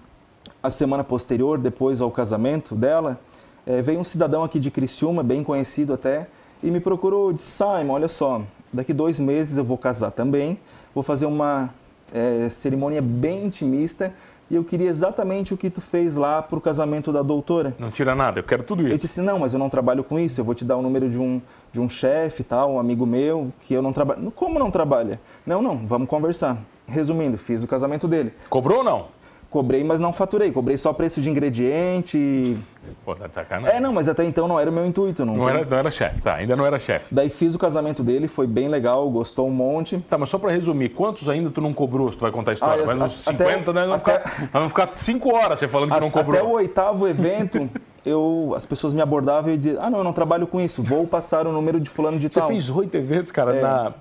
a 0.62 0.70
semana 0.70 1.02
posterior, 1.02 1.61
depois 1.61 2.00
ao 2.00 2.11
casamento 2.11 2.75
dela, 2.75 3.19
eh, 3.67 3.81
veio 3.82 4.00
um 4.00 4.05
cidadão 4.05 4.43
aqui 4.44 4.58
de 4.58 4.70
Criciúma, 4.70 5.23
bem 5.23 5.43
conhecido 5.43 5.93
até, 5.93 6.26
e 6.62 6.70
me 6.70 6.81
procurou, 6.81 7.32
disse, 7.32 7.46
Simon, 7.46 7.94
olha 7.94 8.08
só, 8.08 8.43
daqui 8.73 8.93
dois 8.93 9.20
meses 9.20 9.56
eu 9.56 9.64
vou 9.64 9.79
casar 9.79 10.11
também, 10.11 10.58
vou 10.94 11.02
fazer 11.02 11.26
uma 11.26 11.70
eh, 12.12 12.49
cerimônia 12.50 13.00
bem 13.02 13.46
intimista, 13.46 14.12
e 14.50 14.56
eu 14.56 14.62
queria 14.64 14.88
exatamente 14.90 15.55
o 15.55 15.56
que 15.56 15.70
tu 15.70 15.81
fez 15.81 16.17
lá 16.17 16.43
pro 16.43 16.61
casamento 16.61 17.11
da 17.11 17.23
doutora. 17.23 17.75
Não 17.79 17.90
tira 17.90 18.14
nada, 18.14 18.40
eu 18.40 18.44
quero 18.44 18.62
tudo 18.62 18.82
Eu 18.82 18.88
isso. 18.88 19.00
disse, 19.00 19.20
não, 19.23 19.38
mas 19.38 19.55
eu 19.55 19.58
não 19.58 19.70
trabalho 19.70 20.05
com 20.05 20.19
isso, 20.19 20.38
eu 20.38 20.44
vou 20.44 20.55
te 20.55 20.64
dar 20.67 20.76
o 20.76 20.82
número 20.82 21.08
de 21.08 21.19
um, 21.19 21.40
de 21.73 21.81
um 21.81 21.88
chefe 21.88 22.43
tal, 22.43 22.75
um 22.75 22.79
amigo 22.79 23.06
meu, 23.06 23.50
que 23.62 23.73
eu 23.73 23.81
não 23.81 23.93
trabalho. 23.93 24.31
Como 24.32 24.58
não 24.58 24.70
trabalha? 24.70 25.19
Não, 25.47 25.62
não, 25.62 25.87
vamos 25.87 26.08
conversar. 26.08 26.62
Resumindo, 26.86 27.36
fiz 27.38 27.64
o 27.64 27.66
casamento 27.66 28.06
dele. 28.06 28.32
Cobrou 28.48 28.78
ou 28.78 28.84
não? 28.84 29.06
Cobrei, 29.50 29.84
mas 29.84 30.00
não 30.00 30.12
faturei. 30.12 30.50
Cobrei 30.50 30.76
só 30.76 30.92
preço 30.92 31.20
de 31.20 31.31
ingrediente. 31.31 32.19
e- 32.19 32.58
Pô, 33.04 33.14
tá 33.14 33.28
de 33.28 33.34
sacanagem. 33.34 33.76
É, 33.76 33.81
não, 33.81 33.92
mas 33.92 34.08
até 34.08 34.25
então 34.25 34.48
não 34.48 34.58
era 34.58 34.69
o 34.69 34.72
meu 34.72 34.84
intuito. 34.84 35.25
Não, 35.25 35.36
Não 35.36 35.48
era, 35.48 35.64
não 35.64 35.78
era 35.78 35.90
chefe, 35.92 36.20
tá? 36.20 36.34
Ainda 36.34 36.56
não 36.56 36.66
era 36.66 36.76
chefe. 36.78 37.14
Daí 37.14 37.31
fiz 37.31 37.54
o 37.54 37.58
casamento 37.58 38.02
dele, 38.02 38.26
foi 38.26 38.48
bem 38.48 38.66
legal, 38.66 39.08
gostou 39.10 39.46
um 39.46 39.52
monte. 39.52 39.98
Tá, 40.10 40.19
mas 40.19 40.28
só 40.28 40.38
pra 40.38 40.50
resumir, 40.50 40.88
quantos 40.88 41.28
ainda 41.28 41.50
tu 41.50 41.60
não 41.60 41.72
cobrou 41.72 42.10
se 42.10 42.19
tu 42.19 42.22
vai 42.22 42.32
contar 42.32 42.50
a 42.50 42.54
história? 42.54 42.82
Ah, 42.82 42.87
Mas 42.87 43.00
a- 43.00 43.04
uns 43.04 43.28
até- 43.28 43.44
50, 43.44 43.72
né? 43.72 43.87
Nós 43.87 44.02
vamos, 44.02 44.19
ficar, 44.22 44.48
vamos 44.52 44.69
ficar 44.70 44.90
5 44.96 45.32
horas 45.32 45.58
você 45.60 45.69
falando 45.69 45.92
que 45.92 46.00
não 46.00 46.06
A- 46.08 46.10
Até 46.10 46.20
o 46.20 46.25
cobrou. 46.25 46.50
oitavo 46.54 47.06
evento, 47.06 47.70
eu, 48.04 48.52
as 48.56 48.66
pessoas 48.66 48.92
me 48.92 49.00
abordavam 49.00 49.50
e 49.50 49.52
eu 49.52 49.56
dizia, 49.56 49.78
ah, 49.80 49.88
não, 49.88 49.98
eu 49.98 50.04
não 50.04 50.12
trabalho 50.12 50.48
com 50.48 50.60
isso, 50.60 50.82
vou 50.82 51.06
passar 51.06 51.46
o 51.46 51.52
número 51.52 51.78
de 51.78 51.88
fulano 51.88 52.19
de 52.19 52.26
Você 52.28 52.40
tal. 52.40 52.48
fez 52.48 52.69
oito 52.70 52.96
eventos, 52.96 53.30
cara, 53.30 53.52
na, 53.60 53.92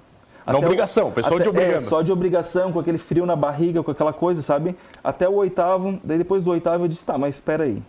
na 0.45 0.57
obrigação, 0.57 1.09
o 1.09 1.11
pessoal 1.11 1.35
até- 1.35 1.43
te 1.43 1.49
obrigando. 1.49 1.75
É, 1.75 1.79
só 1.79 2.01
de 2.01 2.11
obrigação, 2.11 2.71
com 2.71 2.79
aquele 2.79 2.97
frio 2.97 3.25
na 3.25 3.35
barriga, 3.35 3.81
com 3.81 3.91
aquela 3.91 4.11
coisa, 4.13 4.41
sabe? 4.41 4.75
Até 5.03 5.27
o 5.27 5.33
oitavo, 5.35 5.97
daí 6.03 6.17
depois 6.17 6.43
do 6.43 6.51
oitavo 6.51 6.83
eu 6.83 6.87
disse, 6.87 7.05
tá, 7.05 7.17
mas 7.17 7.35
espera 7.35 7.63
aí. 7.63 7.81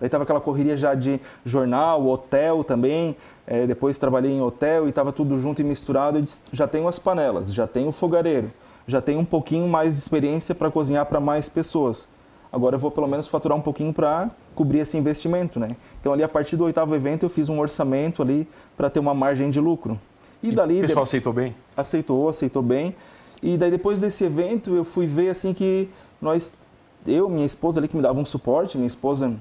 Daí 0.00 0.08
tava 0.08 0.24
aquela 0.24 0.40
correria 0.40 0.76
já 0.76 0.94
de 0.94 1.20
jornal, 1.44 2.04
hotel 2.06 2.64
também, 2.64 3.16
é, 3.46 3.66
depois 3.66 3.98
trabalhei 3.98 4.32
em 4.32 4.40
hotel 4.42 4.88
e 4.88 4.92
tava 4.92 5.12
tudo 5.12 5.38
junto 5.38 5.60
e 5.60 5.64
misturado, 5.64 6.18
eu 6.18 6.22
disse, 6.22 6.42
já 6.52 6.66
tenho 6.66 6.88
as 6.88 6.98
panelas, 6.98 7.52
já 7.54 7.66
tenho 7.68 7.88
o 7.88 7.92
fogareiro, 7.92 8.50
já 8.86 9.00
tenho 9.00 9.20
um 9.20 9.24
pouquinho 9.24 9.68
mais 9.68 9.94
de 9.94 10.00
experiência 10.00 10.54
para 10.54 10.70
cozinhar 10.70 11.06
para 11.06 11.20
mais 11.20 11.48
pessoas. 11.48 12.08
Agora 12.52 12.74
eu 12.76 12.80
vou 12.80 12.90
pelo 12.90 13.06
menos 13.06 13.28
faturar 13.28 13.56
um 13.56 13.62
pouquinho 13.62 13.94
para 13.94 14.28
cobrir 14.54 14.80
esse 14.80 14.96
investimento, 14.98 15.58
né? 15.60 15.74
Então 16.00 16.12
ali 16.12 16.22
a 16.22 16.28
partir 16.28 16.56
do 16.56 16.64
oitavo 16.64 16.94
evento 16.94 17.24
eu 17.24 17.30
fiz 17.30 17.48
um 17.48 17.58
orçamento 17.60 18.20
ali 18.20 18.46
para 18.76 18.90
ter 18.90 18.98
uma 19.00 19.14
margem 19.14 19.50
de 19.50 19.60
lucro. 19.60 19.98
E, 20.42 20.52
dali 20.52 20.78
o 20.78 20.80
pessoal 20.80 21.04
aceitou 21.04 21.32
bem? 21.32 21.54
aceitou, 21.76 22.28
aceitou 22.28 22.62
bem. 22.62 22.94
E 23.42 23.56
daí 23.56 23.70
depois 23.70 24.00
desse 24.00 24.24
evento 24.24 24.74
eu 24.74 24.84
fui 24.84 25.06
ver 25.06 25.30
assim 25.30 25.52
que 25.52 25.88
nós, 26.20 26.62
eu, 27.06 27.28
minha 27.28 27.46
esposa 27.46 27.80
ali 27.80 27.88
que 27.88 27.96
me 27.96 28.02
dava 28.02 28.18
um 28.18 28.24
suporte, 28.24 28.76
minha 28.76 28.86
esposa 28.86 29.36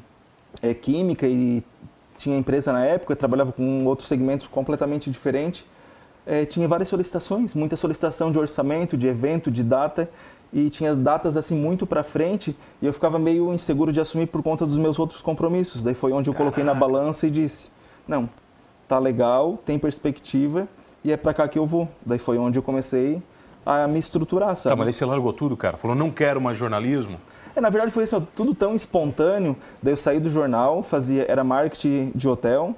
é 0.62 0.74
química 0.74 1.28
e 1.28 1.64
tinha 2.18 2.38
empresa 2.38 2.72
na 2.72 2.84
época, 2.86 3.16
trabalhava 3.16 3.52
com 3.52 3.64
um 3.64 3.88
outro 3.88 4.06
segmento 4.06 4.50
completamente 4.50 5.10
diferente. 5.10 5.68
É, 6.26 6.46
tinha 6.46 6.68
várias 6.68 6.90
solicitações, 6.90 7.56
muita 7.56 7.76
solicitação 7.76 8.32
de 8.32 8.38
orçamento, 8.38 8.96
de 8.96 9.08
evento, 9.08 9.50
de 9.50 9.64
data 9.64 10.10
e 10.54 10.70
tinha 10.70 10.92
as 10.92 10.98
datas 10.98 11.38
assim 11.38 11.56
muito 11.56 11.88
para 11.88 12.04
frente 12.04 12.56
e 12.82 12.86
eu 12.86 12.94
ficava 12.94 13.18
meio 13.18 13.52
inseguro 13.54 13.92
de 13.92 14.00
assumir 14.00 14.28
por 14.28 14.44
conta 14.44 14.66
dos 14.66 14.78
meus 14.78 15.00
outros 15.00 15.22
compromissos. 15.22 15.82
Daí 15.82 15.96
foi 15.96 16.12
onde 16.12 16.30
eu 16.30 16.34
coloquei 16.34 16.64
na 16.64 16.74
balança 16.74 17.26
e 17.26 17.32
disse: 17.32 17.72
"Não, 18.08 18.30
tá 18.88 19.00
legal, 19.00 19.58
tem 19.66 19.80
perspectiva 19.80 20.68
e 21.04 21.12
é 21.12 21.18
para 21.18 21.34
cá 21.34 21.48
que 21.48 21.58
eu 21.58 21.66
vou". 21.66 21.88
Daí 22.06 22.20
foi 22.20 22.38
onde 22.38 22.58
eu 22.60 22.64
comecei 22.64 23.22
a 23.66 23.88
me 23.88 24.00
estruturar, 24.00 24.56
sabe? 24.56 24.74
Tá, 24.74 24.76
mas 24.76 24.88
aí 24.88 24.94
você 24.94 25.06
largou 25.06 25.32
tudo, 25.34 25.56
cara. 25.56 25.78
Falou, 25.78 25.96
não 25.96 26.10
quero 26.10 26.42
mais 26.42 26.58
jornalismo. 26.58 27.18
É, 27.56 27.62
na 27.62 27.70
verdade 27.70 27.92
foi 27.92 28.04
isso, 28.04 28.16
ó, 28.16 28.22
tudo 28.36 28.54
tão 28.56 28.74
espontâneo. 28.76 29.56
Daí 29.82 29.94
eu 29.94 29.98
saí 29.98 30.20
do 30.20 30.30
jornal, 30.30 30.82
fazia 30.82 31.26
era 31.30 31.44
marketing 31.44 32.12
de 32.16 32.28
hotel 32.28 32.76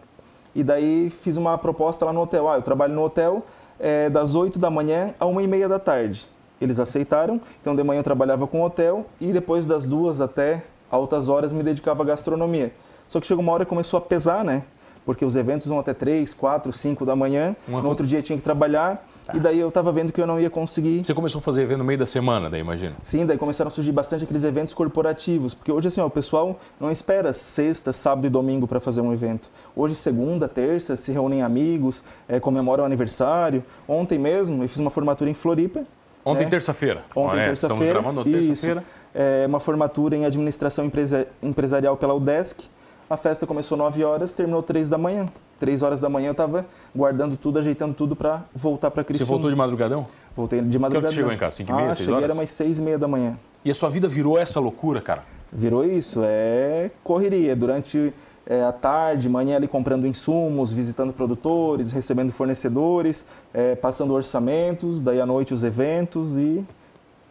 e 0.55 0.63
daí 0.63 1.09
fiz 1.09 1.37
uma 1.37 1.57
proposta 1.57 2.05
lá 2.05 2.13
no 2.13 2.21
hotel. 2.21 2.49
Ah, 2.49 2.55
eu 2.55 2.61
trabalho 2.61 2.93
no 2.93 3.03
hotel 3.03 3.45
é, 3.79 4.09
das 4.09 4.35
8 4.35 4.59
da 4.59 4.69
manhã 4.69 5.13
a 5.19 5.25
uma 5.25 5.41
e 5.41 5.47
meia 5.47 5.69
da 5.69 5.79
tarde. 5.79 6.27
Eles 6.59 6.79
aceitaram, 6.79 7.41
então 7.61 7.75
de 7.75 7.83
manhã 7.83 7.99
eu 7.99 8.03
trabalhava 8.03 8.47
com 8.47 8.63
hotel 8.63 9.05
e 9.19 9.31
depois 9.31 9.67
das 9.67 9.85
duas 9.85 10.21
até 10.21 10.63
altas 10.89 11.27
horas 11.27 11.51
me 11.51 11.61
dedicava 11.61 12.03
à 12.03 12.05
gastronomia. 12.05 12.73
Só 13.07 13.19
que 13.19 13.27
chegou 13.27 13.43
uma 13.43 13.51
hora 13.51 13.65
que 13.65 13.69
começou 13.69 13.97
a 13.97 14.01
pesar, 14.01 14.45
né? 14.45 14.63
Porque 15.05 15.25
os 15.25 15.35
eventos 15.35 15.67
vão 15.67 15.79
até 15.79 15.93
3, 15.93 16.33
4, 16.33 16.71
5 16.71 17.05
da 17.05 17.15
manhã, 17.15 17.55
Uma- 17.67 17.81
no 17.81 17.89
outro 17.89 18.05
dia 18.05 18.21
tinha 18.21 18.37
que 18.37 18.43
trabalhar 18.43 19.05
E 19.33 19.39
daí 19.39 19.57
eu 19.57 19.69
estava 19.69 19.89
vendo 19.91 20.11
que 20.11 20.19
eu 20.19 20.27
não 20.27 20.37
ia 20.37 20.49
conseguir. 20.49 21.05
Você 21.05 21.13
começou 21.13 21.39
a 21.39 21.41
fazer 21.41 21.61
evento 21.61 21.77
no 21.77 21.85
meio 21.85 21.97
da 21.97 22.05
semana, 22.05 22.49
daí 22.49 22.59
imagina? 22.59 22.93
Sim, 23.01 23.25
daí 23.25 23.37
começaram 23.37 23.69
a 23.69 23.71
surgir 23.71 23.93
bastante 23.93 24.25
aqueles 24.25 24.43
eventos 24.43 24.73
corporativos, 24.73 25.53
porque 25.53 25.71
hoje 25.71 25.87
assim, 25.87 26.01
ó, 26.01 26.07
o 26.07 26.09
pessoal 26.09 26.59
não 26.77 26.91
espera 26.91 27.31
sexta, 27.31 27.93
sábado 27.93 28.27
e 28.27 28.29
domingo 28.29 28.67
para 28.67 28.81
fazer 28.81 28.99
um 28.99 29.13
evento. 29.13 29.49
Hoje 29.75 29.95
segunda, 29.95 30.49
terça, 30.49 30.97
se 30.97 31.11
reúnem 31.13 31.41
amigos, 31.41 32.03
é, 32.27 32.37
comemoram 32.39 32.83
aniversário. 32.83 33.63
Ontem 33.87 34.19
mesmo 34.19 34.61
eu 34.61 34.67
fiz 34.67 34.79
uma 34.79 34.89
formatura 34.89 35.29
em 35.29 35.33
Floripa. 35.33 35.85
Ontem 36.25 36.45
né? 36.45 36.49
terça-feira. 36.49 37.03
Ontem 37.15 37.37
né? 37.37 37.45
terça-feira. 37.47 37.99
Estamos 37.99 38.03
gravando 38.03 38.23
terça-feira. 38.23 38.83
É 39.13 39.45
uma 39.47 39.59
formatura 39.59 40.15
em 40.15 40.25
administração 40.25 40.85
empresa, 40.85 41.27
empresarial 41.41 41.95
pela 41.95 42.13
UDESC. 42.13 42.69
A 43.13 43.17
festa 43.17 43.45
começou 43.45 43.77
9 43.77 44.03
horas, 44.03 44.33
terminou 44.33 44.63
3 44.63 44.89
da 44.89 44.97
manhã. 44.97 45.29
3 45.59 45.83
horas 45.83 46.01
da 46.01 46.09
manhã 46.09 46.29
eu 46.29 46.31
estava 46.31 46.65
guardando 46.95 47.37
tudo, 47.37 47.59
ajeitando 47.59 47.93
tudo 47.93 48.15
para 48.15 48.43
voltar 48.55 48.89
para 48.89 49.03
Criciúma. 49.03 49.27
Você 49.27 49.31
voltou 49.31 49.51
de 49.51 49.55
madrugadão? 49.55 50.07
Voltei 50.35 50.59
de 50.63 50.79
madrugada. 50.79 51.05
Que 51.05 51.13
você 51.13 51.19
chegou 51.19 51.31
em 51.31 51.37
casa? 51.37 51.57
5 51.57 51.71
e 51.71 51.75
meia, 51.75 51.91
ah, 51.91 51.93
6 51.93 51.97
cheguei 51.97 52.13
horas? 52.15 52.23
era 52.23 52.33
umas 52.33 52.49
6 52.49 52.79
e 52.79 52.81
meia 52.81 52.97
da 52.97 53.07
manhã. 53.07 53.37
E 53.63 53.69
a 53.69 53.73
sua 53.75 53.87
vida 53.91 54.07
virou 54.07 54.35
essa 54.35 54.59
loucura, 54.59 54.99
cara? 54.99 55.23
Virou 55.51 55.85
isso, 55.85 56.21
é 56.23 56.89
correria. 57.03 57.55
Durante 57.55 58.11
é, 58.47 58.63
a 58.63 58.71
tarde, 58.71 59.29
manhã 59.29 59.57
ali 59.57 59.67
comprando 59.67 60.07
insumos, 60.07 60.73
visitando 60.73 61.13
produtores, 61.13 61.91
recebendo 61.91 62.31
fornecedores, 62.31 63.23
é, 63.53 63.75
passando 63.75 64.11
orçamentos, 64.15 65.01
daí 65.01 65.21
à 65.21 65.25
noite 65.27 65.53
os 65.53 65.63
eventos 65.63 66.35
e 66.35 66.65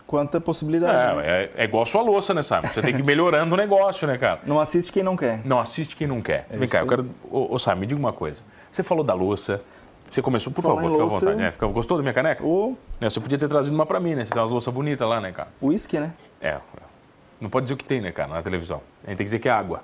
Quanta 0.06 0.40
possibilidade. 0.40 1.16
né? 1.16 1.22
É, 1.26 1.42
é, 1.44 1.50
é 1.62 1.64
igual 1.64 1.84
a 1.84 1.86
sua 1.86 2.02
louça, 2.02 2.34
né, 2.34 2.42
Simon? 2.42 2.62
Você 2.64 2.82
tem 2.82 2.92
que 2.92 2.98
ir 3.00 3.04
melhorando 3.04 3.54
o 3.54 3.56
negócio, 3.56 4.06
né, 4.06 4.18
cara? 4.18 4.40
Não 4.46 4.60
assiste 4.60 4.92
quem 4.92 5.02
não 5.02 5.16
quer. 5.16 5.40
Não 5.44 5.58
assiste 5.58 5.96
quem 5.96 6.06
não 6.06 6.20
quer. 6.20 6.44
Vem 6.50 6.60
É 6.60 6.64
isso 6.64 6.72
cá, 6.72 6.80
eu 6.80 6.86
quero. 6.86 7.08
Ô, 7.30 7.54
ô, 7.54 7.58
Simon, 7.58 7.76
me 7.76 7.86
diga 7.86 7.98
uma 7.98 8.12
coisa. 8.12 8.42
Você 8.70 8.82
falou 8.82 9.02
da 9.04 9.14
louça. 9.14 9.62
Você 10.10 10.20
começou, 10.20 10.52
por 10.52 10.60
Falar 10.60 10.82
favor, 10.82 10.90
fica 10.90 11.02
à 11.04 11.06
vontade. 11.06 11.36
né? 11.36 11.50
Fica- 11.50 11.66
Gostou 11.68 11.96
da 11.96 12.02
minha 12.02 12.12
caneca? 12.12 12.44
O 12.44 12.76
É, 13.00 13.08
Você 13.08 13.18
podia 13.20 13.38
ter 13.38 13.48
trazido 13.48 13.74
uma 13.74 13.86
pra 13.86 13.98
mim, 13.98 14.14
né? 14.14 14.26
Você 14.26 14.32
tem 14.34 14.42
umas 14.42 14.50
louças 14.50 14.74
bonitas 14.74 15.08
lá, 15.08 15.18
né, 15.18 15.32
cara? 15.32 15.48
uísque, 15.62 15.98
né? 15.98 16.12
É. 16.42 16.58
Não 17.40 17.48
pode 17.48 17.64
dizer 17.64 17.74
o 17.74 17.76
que 17.78 17.84
tem, 17.84 18.02
né, 18.02 18.12
cara, 18.12 18.28
na 18.34 18.42
televisão. 18.42 18.82
A 19.04 19.08
gente 19.08 19.16
tem 19.16 19.16
que 19.16 19.24
dizer 19.24 19.38
que 19.38 19.48
é 19.48 19.52
água. 19.52 19.82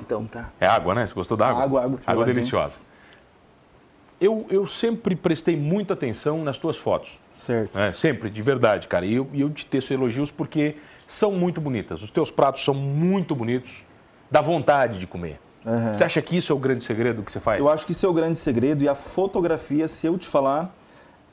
Então 0.00 0.26
tá. 0.26 0.50
É 0.60 0.66
água, 0.66 0.94
né? 0.94 1.06
Você 1.06 1.14
gostou 1.14 1.36
da 1.36 1.48
água? 1.48 1.62
Água, 1.64 1.84
água, 1.84 1.98
Água 2.06 2.24
deliciosa. 2.24 2.76
Eu, 4.20 4.46
eu 4.50 4.66
sempre 4.66 5.16
prestei 5.16 5.56
muita 5.56 5.94
atenção 5.94 6.44
nas 6.44 6.58
tuas 6.58 6.76
fotos. 6.76 7.18
Certo. 7.32 7.74
né? 7.76 7.92
Sempre, 7.92 8.28
de 8.28 8.42
verdade, 8.42 8.86
cara. 8.86 9.06
E 9.06 9.14
eu, 9.14 9.26
eu 9.32 9.48
te 9.48 9.64
teço 9.64 9.94
elogios 9.94 10.30
porque 10.30 10.76
são 11.08 11.32
muito 11.32 11.60
bonitas. 11.60 12.02
Os 12.02 12.10
teus 12.10 12.30
pratos 12.30 12.62
são 12.62 12.74
muito 12.74 13.34
bonitos. 13.34 13.82
Dá 14.30 14.40
vontade 14.42 14.98
de 14.98 15.06
comer. 15.06 15.40
Aham. 15.66 15.94
Você 15.94 16.04
acha 16.04 16.20
que 16.22 16.36
isso 16.36 16.52
é 16.52 16.54
o 16.54 16.58
grande 16.58 16.82
segredo 16.82 17.22
que 17.22 17.32
você 17.32 17.40
faz? 17.40 17.60
Eu 17.60 17.70
acho 17.70 17.86
que 17.86 17.92
isso 17.92 18.04
é 18.04 18.08
o 18.08 18.12
grande 18.12 18.38
segredo 18.38 18.82
e 18.84 18.88
a 18.88 18.94
fotografia, 18.94 19.88
se 19.88 20.06
eu 20.06 20.16
te 20.18 20.26
falar, 20.26 20.74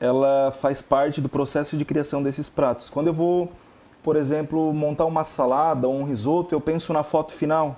ela 0.00 0.50
faz 0.50 0.80
parte 0.82 1.20
do 1.20 1.28
processo 1.28 1.76
de 1.76 1.84
criação 1.84 2.22
desses 2.22 2.48
pratos. 2.48 2.88
Quando 2.88 3.08
eu 3.08 3.14
vou, 3.14 3.52
por 4.02 4.16
exemplo, 4.16 4.72
montar 4.72 5.04
uma 5.04 5.24
salada 5.24 5.86
ou 5.88 5.94
um 5.94 6.04
risoto, 6.04 6.54
eu 6.54 6.60
penso 6.60 6.92
na 6.92 7.02
foto 7.02 7.32
final. 7.32 7.76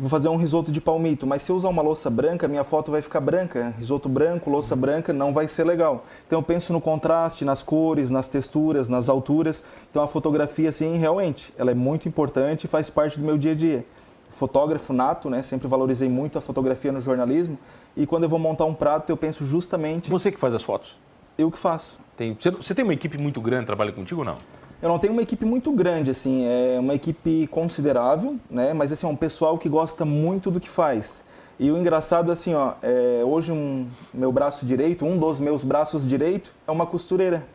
Vou 0.00 0.08
fazer 0.08 0.30
um 0.30 0.36
risoto 0.36 0.72
de 0.72 0.80
palmito, 0.80 1.26
mas 1.26 1.42
se 1.42 1.52
eu 1.52 1.56
usar 1.56 1.68
uma 1.68 1.82
louça 1.82 2.08
branca, 2.08 2.48
minha 2.48 2.64
foto 2.64 2.90
vai 2.90 3.02
ficar 3.02 3.20
branca. 3.20 3.74
Risoto 3.76 4.08
branco, 4.08 4.48
louça 4.48 4.74
branca, 4.74 5.12
não 5.12 5.30
vai 5.30 5.46
ser 5.46 5.64
legal. 5.64 6.06
Então 6.26 6.38
eu 6.38 6.42
penso 6.42 6.72
no 6.72 6.80
contraste, 6.80 7.44
nas 7.44 7.62
cores, 7.62 8.10
nas 8.10 8.26
texturas, 8.26 8.88
nas 8.88 9.10
alturas. 9.10 9.62
Então 9.90 10.02
a 10.02 10.06
fotografia, 10.06 10.70
assim, 10.70 10.96
realmente, 10.96 11.52
ela 11.58 11.70
é 11.70 11.74
muito 11.74 12.08
importante 12.08 12.64
e 12.64 12.66
faz 12.66 12.88
parte 12.88 13.18
do 13.18 13.26
meu 13.26 13.36
dia 13.36 13.52
a 13.52 13.54
dia. 13.54 13.84
Fotógrafo 14.30 14.94
nato, 14.94 15.28
né? 15.28 15.42
Sempre 15.42 15.68
valorizei 15.68 16.08
muito 16.08 16.38
a 16.38 16.40
fotografia 16.40 16.90
no 16.90 17.00
jornalismo. 17.02 17.58
E 17.94 18.06
quando 18.06 18.22
eu 18.22 18.28
vou 18.30 18.38
montar 18.38 18.64
um 18.64 18.72
prato, 18.72 19.10
eu 19.10 19.18
penso 19.18 19.44
justamente 19.44 20.08
Você 20.08 20.32
que 20.32 20.40
faz 20.40 20.54
as 20.54 20.62
fotos. 20.62 20.98
eu 21.36 21.50
que 21.50 21.58
faço. 21.58 22.00
Tem, 22.16 22.32
você, 22.32 22.50
você 22.50 22.74
tem 22.74 22.84
uma 22.84 22.94
equipe 22.94 23.18
muito 23.18 23.38
grande 23.42 23.64
que 23.64 23.66
trabalha 23.66 23.92
contigo 23.92 24.20
ou 24.20 24.24
não? 24.24 24.38
Eu 24.82 24.88
não 24.88 24.98
tenho 24.98 25.12
uma 25.12 25.20
equipe 25.20 25.44
muito 25.44 25.70
grande, 25.72 26.10
assim, 26.10 26.46
é 26.46 26.80
uma 26.80 26.94
equipe 26.94 27.46
considerável, 27.48 28.36
né? 28.50 28.72
Mas 28.72 28.90
assim, 28.90 29.06
é 29.06 29.10
um 29.10 29.16
pessoal 29.16 29.58
que 29.58 29.68
gosta 29.68 30.06
muito 30.06 30.50
do 30.50 30.58
que 30.58 30.70
faz. 30.70 31.22
E 31.58 31.70
o 31.70 31.76
engraçado, 31.76 32.32
assim, 32.32 32.54
ó, 32.54 32.72
é, 32.80 33.22
hoje 33.22 33.52
um, 33.52 33.86
meu 34.14 34.32
braço 34.32 34.64
direito, 34.64 35.04
um 35.04 35.18
dos 35.18 35.38
meus 35.38 35.62
braços 35.64 36.08
direito, 36.08 36.54
é 36.66 36.70
uma 36.70 36.86
costureira. 36.86 37.46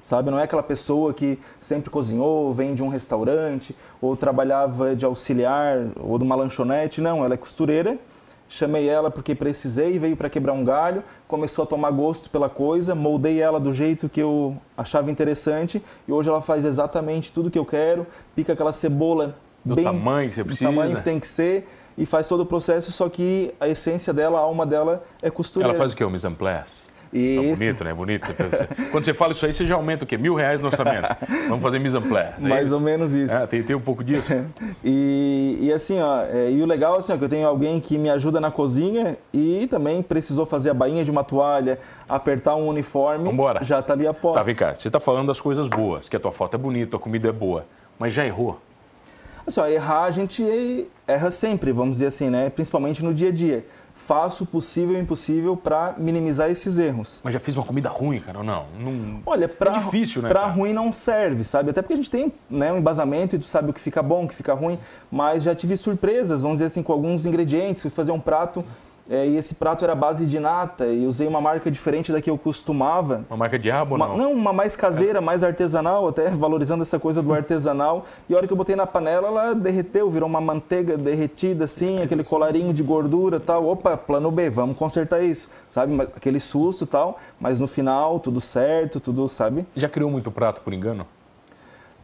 Sabe, 0.00 0.30
não 0.30 0.38
é 0.38 0.44
aquela 0.44 0.62
pessoa 0.62 1.12
que 1.12 1.38
sempre 1.60 1.90
cozinhou, 1.90 2.50
vem 2.54 2.74
de 2.74 2.82
um 2.82 2.88
restaurante, 2.88 3.76
ou 4.00 4.16
trabalhava 4.16 4.96
de 4.96 5.04
auxiliar, 5.04 5.88
ou 6.00 6.16
de 6.18 6.24
uma 6.24 6.34
lanchonete. 6.34 7.02
Não, 7.02 7.22
ela 7.22 7.34
é 7.34 7.38
costureira. 7.38 7.98
Chamei 8.54 8.88
ela 8.88 9.10
porque 9.10 9.34
precisei, 9.34 9.98
veio 9.98 10.16
para 10.16 10.30
quebrar 10.30 10.52
um 10.52 10.64
galho, 10.64 11.02
começou 11.26 11.64
a 11.64 11.66
tomar 11.66 11.90
gosto 11.90 12.30
pela 12.30 12.48
coisa, 12.48 12.94
moldei 12.94 13.40
ela 13.40 13.58
do 13.58 13.72
jeito 13.72 14.08
que 14.08 14.20
eu 14.20 14.56
achava 14.76 15.10
interessante 15.10 15.82
e 16.06 16.12
hoje 16.12 16.28
ela 16.28 16.40
faz 16.40 16.64
exatamente 16.64 17.32
tudo 17.32 17.50
que 17.50 17.58
eu 17.58 17.64
quero, 17.64 18.06
pica 18.32 18.52
aquela 18.52 18.72
cebola 18.72 19.34
Do 19.64 19.74
bem, 19.74 19.84
tamanho 19.84 20.28
que 20.28 20.36
você 20.36 20.44
precisa. 20.44 20.70
do 20.70 20.72
tamanho 20.72 20.94
que 20.94 21.02
tem 21.02 21.18
que 21.18 21.26
ser 21.26 21.66
e 21.98 22.06
faz 22.06 22.28
todo 22.28 22.44
o 22.44 22.46
processo, 22.46 22.92
só 22.92 23.08
que 23.08 23.52
a 23.58 23.66
essência 23.66 24.12
dela, 24.12 24.38
a 24.38 24.42
alma 24.42 24.64
dela 24.64 25.02
é 25.20 25.30
costureira. 25.30 25.70
Ela 25.72 25.76
faz 25.76 25.92
o 25.92 25.96
quê? 25.96 26.04
O 26.04 26.10
mise 26.10 26.28
en 26.28 26.34
place? 26.36 26.93
Tá 27.14 27.20
Isso. 27.20 27.60
bonito, 27.62 27.84
né? 27.84 27.94
Bonito. 27.94 28.34
Quando 28.90 29.04
você 29.04 29.14
fala 29.14 29.30
isso 29.30 29.46
aí, 29.46 29.54
você 29.54 29.64
já 29.64 29.76
aumenta 29.76 30.02
o 30.02 30.06
quê? 30.06 30.16
Mil 30.18 30.34
reais 30.34 30.60
no 30.60 30.66
orçamento. 30.66 31.06
Vamos 31.48 31.62
fazer 31.62 31.78
mise 31.78 31.96
en 31.96 32.02
place. 32.02 32.44
é 32.44 32.48
Mais 32.48 32.72
ou 32.72 32.80
menos 32.80 33.12
isso. 33.12 33.32
É, 33.32 33.46
tem, 33.46 33.62
tem 33.62 33.76
um 33.76 33.80
pouco 33.80 34.02
disso. 34.02 34.34
E, 34.86 35.58
e 35.60 35.72
assim, 35.72 35.98
ó, 36.00 36.22
é, 36.24 36.50
e 36.50 36.60
o 36.60 36.66
legal 36.66 36.96
assim, 36.96 37.12
ó, 37.12 37.16
que 37.16 37.24
eu 37.24 37.28
tenho 37.28 37.46
alguém 37.46 37.80
que 37.80 37.96
me 37.96 38.10
ajuda 38.10 38.40
na 38.40 38.50
cozinha 38.50 39.16
e 39.32 39.66
também 39.68 40.02
precisou 40.02 40.44
fazer 40.44 40.70
a 40.70 40.74
bainha 40.74 41.04
de 41.04 41.10
uma 41.10 41.24
toalha, 41.24 41.78
apertar 42.08 42.54
um 42.56 42.68
uniforme, 42.68 43.24
Vambora. 43.24 43.62
já 43.62 43.80
tá 43.80 43.94
ali 43.94 44.06
a 44.06 44.12
posse. 44.12 44.38
Tá, 44.38 44.42
vem 44.42 44.54
cá. 44.54 44.74
Você 44.74 44.90
tá 44.90 45.00
falando 45.00 45.28
das 45.28 45.40
coisas 45.40 45.68
boas, 45.68 46.08
que 46.08 46.16
a 46.16 46.20
tua 46.20 46.32
foto 46.32 46.54
é 46.54 46.58
bonita, 46.58 46.96
a 46.96 47.00
comida 47.00 47.28
é 47.28 47.32
boa. 47.32 47.64
Mas 47.98 48.12
já 48.12 48.26
errou. 48.26 48.60
Assim, 49.46 49.60
ó, 49.60 49.66
errar 49.66 50.04
a 50.04 50.10
gente 50.10 50.88
erra 51.06 51.30
sempre, 51.30 51.70
vamos 51.70 51.92
dizer 51.92 52.06
assim, 52.06 52.30
né? 52.30 52.48
Principalmente 52.48 53.04
no 53.04 53.12
dia 53.12 53.28
a 53.28 53.32
dia. 53.32 53.66
Faço 53.94 54.44
o 54.44 54.46
possível 54.46 54.96
e 54.96 54.98
o 54.98 55.02
impossível 55.02 55.56
para 55.56 55.94
minimizar 55.98 56.50
esses 56.50 56.78
erros. 56.78 57.20
Mas 57.22 57.34
já 57.34 57.38
fiz 57.38 57.54
uma 57.54 57.64
comida 57.64 57.88
ruim, 57.88 58.20
cara, 58.20 58.38
ou 58.38 58.44
não? 58.44 58.66
não... 58.78 59.22
Olha, 59.24 59.48
pra, 59.48 59.72
é 59.72 59.78
difícil, 59.78 60.22
né? 60.22 60.28
Pra 60.28 60.46
ruim 60.46 60.72
não 60.72 60.90
serve, 60.90 61.44
sabe? 61.44 61.70
Até 61.70 61.82
porque 61.82 61.92
a 61.92 61.96
gente 61.96 62.10
tem 62.10 62.32
né, 62.50 62.72
um 62.72 62.78
embasamento 62.78 63.36
e 63.36 63.38
tu 63.38 63.44
sabe 63.44 63.70
o 63.70 63.72
que 63.72 63.80
fica 63.80 64.02
bom, 64.02 64.24
o 64.24 64.28
que 64.28 64.34
fica 64.34 64.54
ruim. 64.54 64.78
Mas 65.10 65.42
já 65.42 65.54
tive 65.54 65.76
surpresas, 65.76 66.42
vamos 66.42 66.56
dizer 66.56 66.66
assim, 66.66 66.82
com 66.82 66.92
alguns 66.92 67.26
ingredientes. 67.26 67.82
Fui 67.82 67.90
fazer 67.90 68.12
um 68.12 68.20
prato 68.20 68.64
é, 69.08 69.26
e 69.26 69.36
esse 69.36 69.54
prato 69.54 69.84
era 69.84 69.92
à 69.92 69.96
base 69.96 70.26
de 70.26 70.40
nata 70.40 70.86
e 70.86 71.06
usei 71.06 71.26
uma 71.26 71.40
marca 71.40 71.70
diferente 71.70 72.10
da 72.10 72.22
que 72.22 72.30
eu 72.30 72.38
costumava. 72.38 73.24
Uma 73.28 73.36
marca 73.36 73.58
de 73.58 73.70
abo, 73.70 73.96
uma, 73.96 74.08
não? 74.08 74.16
Não, 74.16 74.32
uma 74.32 74.52
mais 74.52 74.76
caseira, 74.76 75.20
mais 75.20 75.44
artesanal, 75.44 76.08
até 76.08 76.30
valorizando 76.34 76.82
essa 76.82 76.98
coisa 76.98 77.22
do 77.22 77.32
artesanal. 77.32 78.04
E 78.28 78.34
a 78.34 78.36
hora 78.38 78.46
que 78.46 78.52
eu 78.52 78.56
botei 78.56 78.74
na 78.74 78.86
panela, 78.86 79.28
ela 79.28 79.54
derreteu, 79.54 80.08
virou 80.08 80.28
uma 80.28 80.40
manteiga 80.40 80.96
derretida 80.96 81.64
assim, 81.64 82.02
aquele 82.02 82.24
colarinho 82.24 82.72
de 82.72 82.82
gordura 82.82 83.38
tal. 83.38 83.66
Opa, 83.66 83.96
plano 83.96 84.30
B, 84.30 84.48
vamos 84.48 84.76
consertar 84.76 85.22
isso, 85.22 85.48
sabe? 85.68 86.00
Aquele 86.00 86.40
susto 86.40 86.86
tal, 86.86 87.18
mas 87.38 87.60
no 87.60 87.66
final 87.66 88.18
tudo 88.18 88.40
certo, 88.40 89.00
tudo, 89.00 89.28
sabe? 89.28 89.66
Já 89.76 89.88
criou 89.88 90.10
muito 90.10 90.30
prato 90.30 90.62
por 90.62 90.72
engano? 90.72 91.06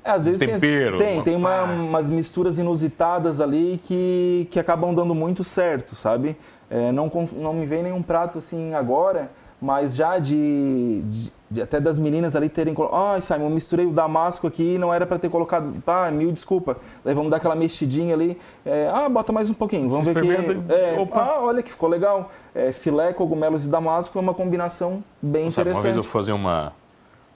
Às 0.05 0.25
vezes 0.25 0.41
tempero, 0.41 0.99
tem, 0.99 1.15
tem, 1.17 1.23
tem 1.23 1.37
uma, 1.37 1.65
umas 1.65 2.09
misturas 2.09 2.59
inusitadas 2.59 3.41
ali 3.41 3.81
que, 3.85 4.49
que 4.51 4.59
acabam 4.59 4.95
dando 4.95 5.15
muito 5.15 5.45
certo, 5.45 5.95
sabe? 5.95 6.37
É, 6.71 6.91
não, 6.93 7.11
não 7.37 7.53
me 7.53 7.67
vem 7.67 7.83
nenhum 7.83 8.03
prato 8.03 8.39
assim 8.39 8.73
agora, 8.75 9.31
mas 9.61 9.95
já 9.95 10.19
de, 10.19 11.03
de, 11.03 11.33
de 11.51 11.61
até 11.63 11.79
das 11.79 11.99
meninas 11.99 12.35
ali 12.35 12.49
terem 12.49 12.73
colocado, 12.73 13.17
ah, 13.17 13.21
Simon, 13.21 13.51
misturei 13.51 13.85
o 13.85 13.93
damasco 13.93 14.47
aqui 14.47 14.79
não 14.79 14.95
era 14.95 15.05
para 15.05 15.19
ter 15.19 15.29
colocado, 15.29 15.83
ah, 15.87 16.11
mil 16.11 16.33
desculpa. 16.33 16.79
Daí 17.05 17.15
vamos 17.15 17.31
dar 17.31 17.37
aquela 17.37 17.55
mexidinha 17.55 18.15
ali, 18.15 18.39
é, 18.65 18.89
ah, 18.93 19.09
bota 19.09 19.33
mais 19.33 19.51
um 19.51 19.55
pouquinho, 19.55 19.91
vamos 19.91 20.07
ver 20.09 20.21
que, 20.23 20.31
é, 20.73 20.97
ah, 21.13 21.41
olha 21.43 21.63
que 21.63 21.71
ficou 21.71 21.89
legal. 21.89 22.31
É, 22.55 22.73
filé, 22.73 23.13
cogumelos 23.13 23.67
e 23.67 23.69
damasco 23.69 24.19
é 24.19 24.23
uma 24.23 24.33
combinação 24.33 25.05
bem 25.21 25.47
Nossa, 25.47 25.61
interessante. 25.61 25.85
Uma 25.85 25.93
vez 25.93 25.97
eu 25.97 26.03
fui 26.03 26.13
fazer 26.13 26.33
uma, 26.33 26.73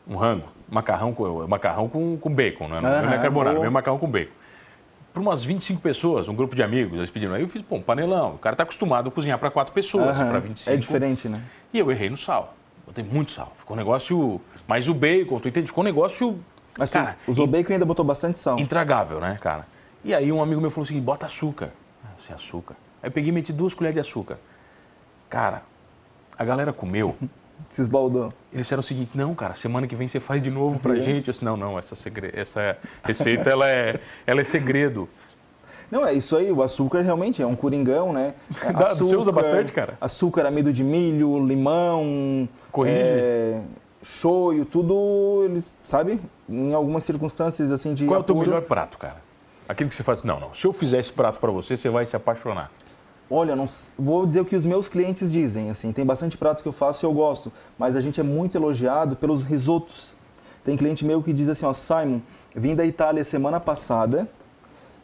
um 0.09 0.17
rango, 0.17 0.47
macarrão 0.69 1.13
com, 1.13 1.47
macarrão 1.47 1.89
com, 1.89 2.17
com 2.17 2.35
bacon, 2.35 2.69
né? 2.69 2.81
não 2.81 3.13
é 3.13 3.19
carbonara, 3.19 3.59
é 3.59 3.71
macarrão 3.71 3.99
com 3.99 4.09
bacon 4.09 4.33
para 5.15 5.23
umas 5.23 5.45
25 5.45 5.81
pessoas, 5.81 6.29
um 6.29 6.35
grupo 6.35 6.57
de 6.57 6.63
amigos, 6.63 6.99
eles 6.99 7.09
pediram. 7.09 7.35
Aí 7.35 7.43
eu 7.43 7.49
fiz, 7.49 7.63
pô, 7.63 7.77
um 7.77 7.83
panelão. 7.83 8.35
O 8.35 8.39
cara 8.39 8.55
está 8.55 8.65
acostumado 8.65 9.09
a 9.09 9.13
cozinhar 9.13 9.39
para 9.39 9.49
quatro 9.49 9.73
pessoas, 9.73 10.19
uhum. 10.19 10.29
para 10.29 10.41
25. 10.41 10.71
É 10.71 10.77
diferente, 10.77 11.29
né? 11.29 11.41
E 11.73 11.79
eu 11.79 11.89
errei 11.89 12.11
no 12.11 12.17
sal. 12.17 12.53
Botei 12.85 13.05
muito 13.05 13.31
sal. 13.31 13.53
Ficou 13.57 13.77
um 13.77 13.79
negócio. 13.79 14.41
Mas 14.67 14.89
o 14.89 14.95
bacon, 14.95 15.39
tu 15.39 15.47
entende? 15.47 15.69
Ficou 15.69 15.85
um 15.85 15.87
negócio. 15.87 16.41
Mas 16.77 16.91
tu 16.91 16.95
cara, 16.95 17.17
usou 17.29 17.47
bacon 17.47 17.71
e 17.71 17.73
ainda 17.75 17.87
botou 17.87 18.05
bastante 18.05 18.41
sal. 18.41 18.59
Intragável, 18.59 19.21
né, 19.21 19.39
cara? 19.41 19.65
E 20.05 20.13
aí 20.13 20.33
um 20.33 20.43
amigo 20.43 20.61
meu 20.61 20.71
falou 20.71 20.83
assim: 20.83 21.01
bota 21.01 21.27
açúcar. 21.27 21.71
Ah, 22.05 22.09
sem 22.19 22.35
açúcar. 22.35 22.75
Aí 23.01 23.09
eu 23.09 23.13
peguei 23.13 23.31
e 23.31 23.33
meti 23.33 23.53
duas 23.53 23.73
colheres 23.73 23.95
de 23.95 24.01
açúcar. 24.01 24.37
Cara, 25.31 25.63
a 26.37 26.45
galera 26.45 26.73
comeu. 26.73 27.17
Se 27.69 27.83
esbaldou. 27.83 28.33
Eles 28.53 28.67
disseram 28.67 28.81
o 28.81 28.83
seguinte, 28.83 29.17
não, 29.17 29.35
cara, 29.35 29.55
semana 29.55 29.87
que 29.87 29.97
vem 29.97 30.07
você 30.07 30.21
faz 30.21 30.41
de 30.41 30.51
novo 30.51 30.79
pra 30.79 30.97
gente. 30.97 31.29
Eu 31.29 31.33
disse, 31.33 31.45
não, 31.45 31.57
não, 31.57 31.79
essa, 31.79 31.95
segre... 31.95 32.31
essa 32.35 32.77
receita 33.03 33.51
ela 33.51 33.69
é, 33.69 34.01
ela 34.27 34.41
é 34.41 34.45
segredo. 34.45 35.09
Não, 35.91 36.07
é 36.07 36.13
isso 36.13 36.37
aí, 36.37 36.51
o 36.51 36.63
açúcar 36.63 37.03
realmente 37.03 37.43
é 37.43 37.47
um 37.47 37.55
coringão, 37.55 38.13
né? 38.13 38.35
Açúcar, 38.51 38.95
Você 38.95 39.17
usa 39.17 39.33
bastante, 39.33 39.73
cara? 39.73 39.97
Açúcar, 40.01 40.47
amido 40.47 40.73
de 40.73 40.83
milho, 40.83 41.45
limão. 41.47 42.49
Corrige. 42.73 42.99
É, 42.99 43.61
shoyu, 44.03 44.65
tudo, 44.65 45.43
eles, 45.45 45.77
sabe? 45.81 46.21
Em 46.49 46.75
algumas 46.75 47.05
circunstâncias 47.05 47.71
assim 47.71 47.95
de. 47.95 48.07
Qual 48.07 48.19
é 48.19 48.21
o 48.21 48.25
teu 48.25 48.37
melhor 48.37 48.63
prato, 48.63 48.99
cara? 48.99 49.23
Aquilo 49.69 49.89
que 49.89 49.97
você 49.97 50.03
faz, 50.03 50.23
não, 50.23 50.39
não. 50.39 50.53
Se 50.53 50.67
eu 50.67 50.73
fizer 50.73 50.99
esse 50.99 51.13
prato 51.13 51.41
para 51.41 51.51
você, 51.51 51.77
você 51.77 51.89
vai 51.89 52.05
se 52.05 52.15
apaixonar. 52.15 52.71
Olha, 53.37 53.57
não, 53.57 53.67
vou 53.99 54.25
dizer 54.25 54.43
o 54.43 54.45
que 54.45 54.55
os 54.55 54.65
meus 54.65 54.89
clientes 54.89 55.33
dizem, 55.33 55.69
assim, 55.69 55.91
tem 55.91 56.07
bastante 56.07 56.39
prato 56.39 56.63
que 56.63 56.69
eu 56.69 56.73
faço 56.73 57.05
e 57.05 57.07
eu 57.09 57.13
gosto, 57.13 57.53
mas 57.77 57.97
a 57.97 58.01
gente 58.01 58.21
é 58.21 58.23
muito 58.23 58.57
elogiado 58.57 59.17
pelos 59.17 59.43
risotos. 59.43 60.15
Tem 60.65 60.77
cliente 60.77 61.05
meu 61.05 61.21
que 61.21 61.33
diz 61.33 61.49
assim, 61.49 61.67
ó, 61.67 61.73
Simon, 61.73 62.21
vim 62.55 62.77
da 62.77 62.87
Itália 62.87 63.25
semana 63.25 63.59
passada, 63.59 64.31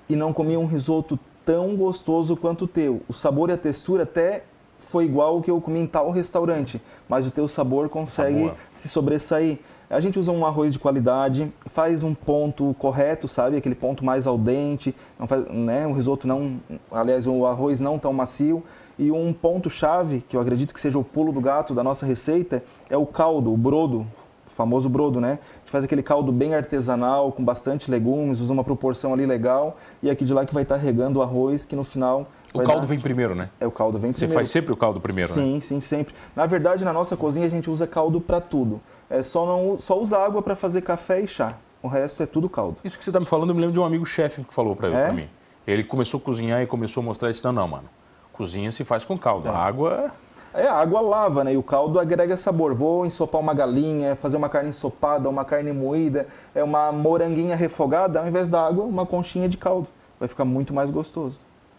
e 0.08 0.14
não 0.14 0.32
comi 0.32 0.56
um 0.56 0.64
risoto 0.64 1.18
tão 1.44 1.74
gostoso 1.74 2.36
quanto 2.36 2.66
o 2.66 2.68
teu. 2.68 3.02
O 3.08 3.12
sabor 3.12 3.50
e 3.50 3.54
a 3.54 3.56
textura 3.56 4.04
até 4.04 4.44
foi 4.78 5.06
igual 5.06 5.34
ao 5.34 5.42
que 5.42 5.50
eu 5.50 5.60
comi 5.60 5.80
em 5.80 5.86
tal 5.88 6.12
restaurante, 6.12 6.80
mas 7.08 7.26
o 7.26 7.32
teu 7.32 7.48
sabor 7.48 7.88
consegue 7.88 8.44
sabor. 8.44 8.56
se 8.76 8.88
sobressair. 8.88 9.58
A 9.90 9.98
gente 9.98 10.20
usa 10.20 10.30
um 10.30 10.46
arroz 10.46 10.72
de 10.72 10.78
qualidade, 10.78 11.52
faz 11.66 12.04
um 12.04 12.14
ponto 12.14 12.72
correto, 12.78 13.26
sabe? 13.26 13.56
Aquele 13.56 13.74
ponto 13.74 14.04
mais 14.04 14.24
al 14.24 14.38
dente, 14.38 14.94
não 15.18 15.26
faz, 15.26 15.44
né? 15.46 15.84
o 15.84 15.92
risoto 15.92 16.28
não, 16.28 16.60
aliás, 16.92 17.26
o 17.26 17.44
arroz 17.44 17.80
não 17.80 17.98
tão 17.98 18.12
macio. 18.12 18.62
E 18.96 19.10
um 19.10 19.32
ponto 19.32 19.68
chave, 19.68 20.24
que 20.28 20.36
eu 20.36 20.40
acredito 20.40 20.72
que 20.72 20.78
seja 20.78 20.96
o 20.96 21.02
pulo 21.02 21.32
do 21.32 21.40
gato 21.40 21.74
da 21.74 21.82
nossa 21.82 22.06
receita, 22.06 22.62
é 22.88 22.96
o 22.96 23.04
caldo, 23.04 23.52
o 23.52 23.56
brodo, 23.56 24.06
famoso 24.54 24.88
brodo, 24.88 25.20
né? 25.20 25.38
A 25.40 25.58
gente 25.58 25.70
faz 25.70 25.84
aquele 25.84 26.02
caldo 26.02 26.32
bem 26.32 26.54
artesanal, 26.54 27.32
com 27.32 27.44
bastante 27.44 27.90
legumes, 27.90 28.40
usa 28.40 28.52
uma 28.52 28.64
proporção 28.64 29.12
ali 29.12 29.26
legal, 29.26 29.76
e 30.02 30.10
aqui 30.10 30.24
de 30.24 30.34
lá 30.34 30.44
que 30.44 30.52
vai 30.52 30.62
estar 30.62 30.76
regando 30.76 31.18
o 31.18 31.22
arroz, 31.22 31.64
que 31.64 31.74
no 31.74 31.84
final... 31.84 32.28
O 32.52 32.58
caldo 32.58 32.80
dar... 32.80 32.86
vem 32.86 32.98
primeiro, 32.98 33.34
né? 33.34 33.50
É, 33.60 33.66
o 33.66 33.70
caldo 33.70 33.98
vem 33.98 34.12
Você 34.12 34.20
primeiro. 34.20 34.32
Você 34.32 34.34
faz 34.34 34.50
sempre 34.50 34.72
o 34.72 34.76
caldo 34.76 35.00
primeiro, 35.00 35.30
sim, 35.30 35.54
né? 35.54 35.60
Sim, 35.60 35.60
sim, 35.60 35.80
sempre. 35.80 36.14
Na 36.34 36.46
verdade, 36.46 36.84
na 36.84 36.92
nossa 36.92 37.16
cozinha 37.16 37.46
a 37.46 37.50
gente 37.50 37.70
usa 37.70 37.86
caldo 37.86 38.20
para 38.20 38.40
tudo. 38.40 38.80
É 39.08 39.22
só, 39.22 39.46
não, 39.46 39.78
só 39.78 39.98
usa 39.98 40.18
água 40.18 40.42
para 40.42 40.56
fazer 40.56 40.82
café 40.82 41.20
e 41.20 41.26
chá. 41.26 41.56
O 41.82 41.88
resto 41.88 42.22
é 42.22 42.26
tudo 42.26 42.48
caldo. 42.48 42.76
Isso 42.84 42.98
que 42.98 43.04
você 43.04 43.10
está 43.10 43.20
me 43.20 43.26
falando, 43.26 43.50
eu 43.50 43.54
me 43.54 43.60
lembro 43.60 43.72
de 43.72 43.80
um 43.80 43.84
amigo 43.84 44.04
chefe 44.04 44.44
que 44.44 44.52
falou 44.52 44.76
para 44.76 44.88
é? 44.88 45.12
mim. 45.12 45.28
Ele 45.66 45.84
começou 45.84 46.18
a 46.18 46.20
cozinhar 46.22 46.62
e 46.62 46.66
começou 46.66 47.02
a 47.02 47.04
mostrar 47.04 47.30
isso. 47.30 47.44
Não, 47.46 47.52
não, 47.52 47.68
mano. 47.68 47.88
Cozinha 48.32 48.72
se 48.72 48.84
faz 48.84 49.04
com 49.04 49.16
caldo. 49.16 49.48
É. 49.48 49.50
A 49.50 49.56
água 49.56 50.12
é, 50.52 50.66
a 50.66 50.74
água 50.74 51.00
lava, 51.00 51.44
né? 51.44 51.52
E 51.52 51.56
o 51.56 51.62
caldo 51.62 52.00
agrega 52.00 52.36
sabor. 52.36 52.74
Vou 52.74 53.06
ensopar 53.06 53.40
uma 53.40 53.54
galinha, 53.54 54.16
fazer 54.16 54.36
uma 54.36 54.48
carne 54.48 54.70
ensopada, 54.70 55.28
uma 55.28 55.44
carne 55.44 55.72
moída, 55.72 56.26
é 56.54 56.62
uma 56.62 56.90
moranguinha 56.90 57.54
refogada, 57.54 58.20
ao 58.20 58.26
invés 58.26 58.48
da 58.48 58.66
água, 58.66 58.84
uma 58.84 59.06
conchinha 59.06 59.48
de 59.48 59.56
caldo. 59.56 59.88
Vai 60.18 60.28
ficar 60.28 60.44
muito 60.44 60.74
mais 60.74 60.90
gostoso. 60.90 61.38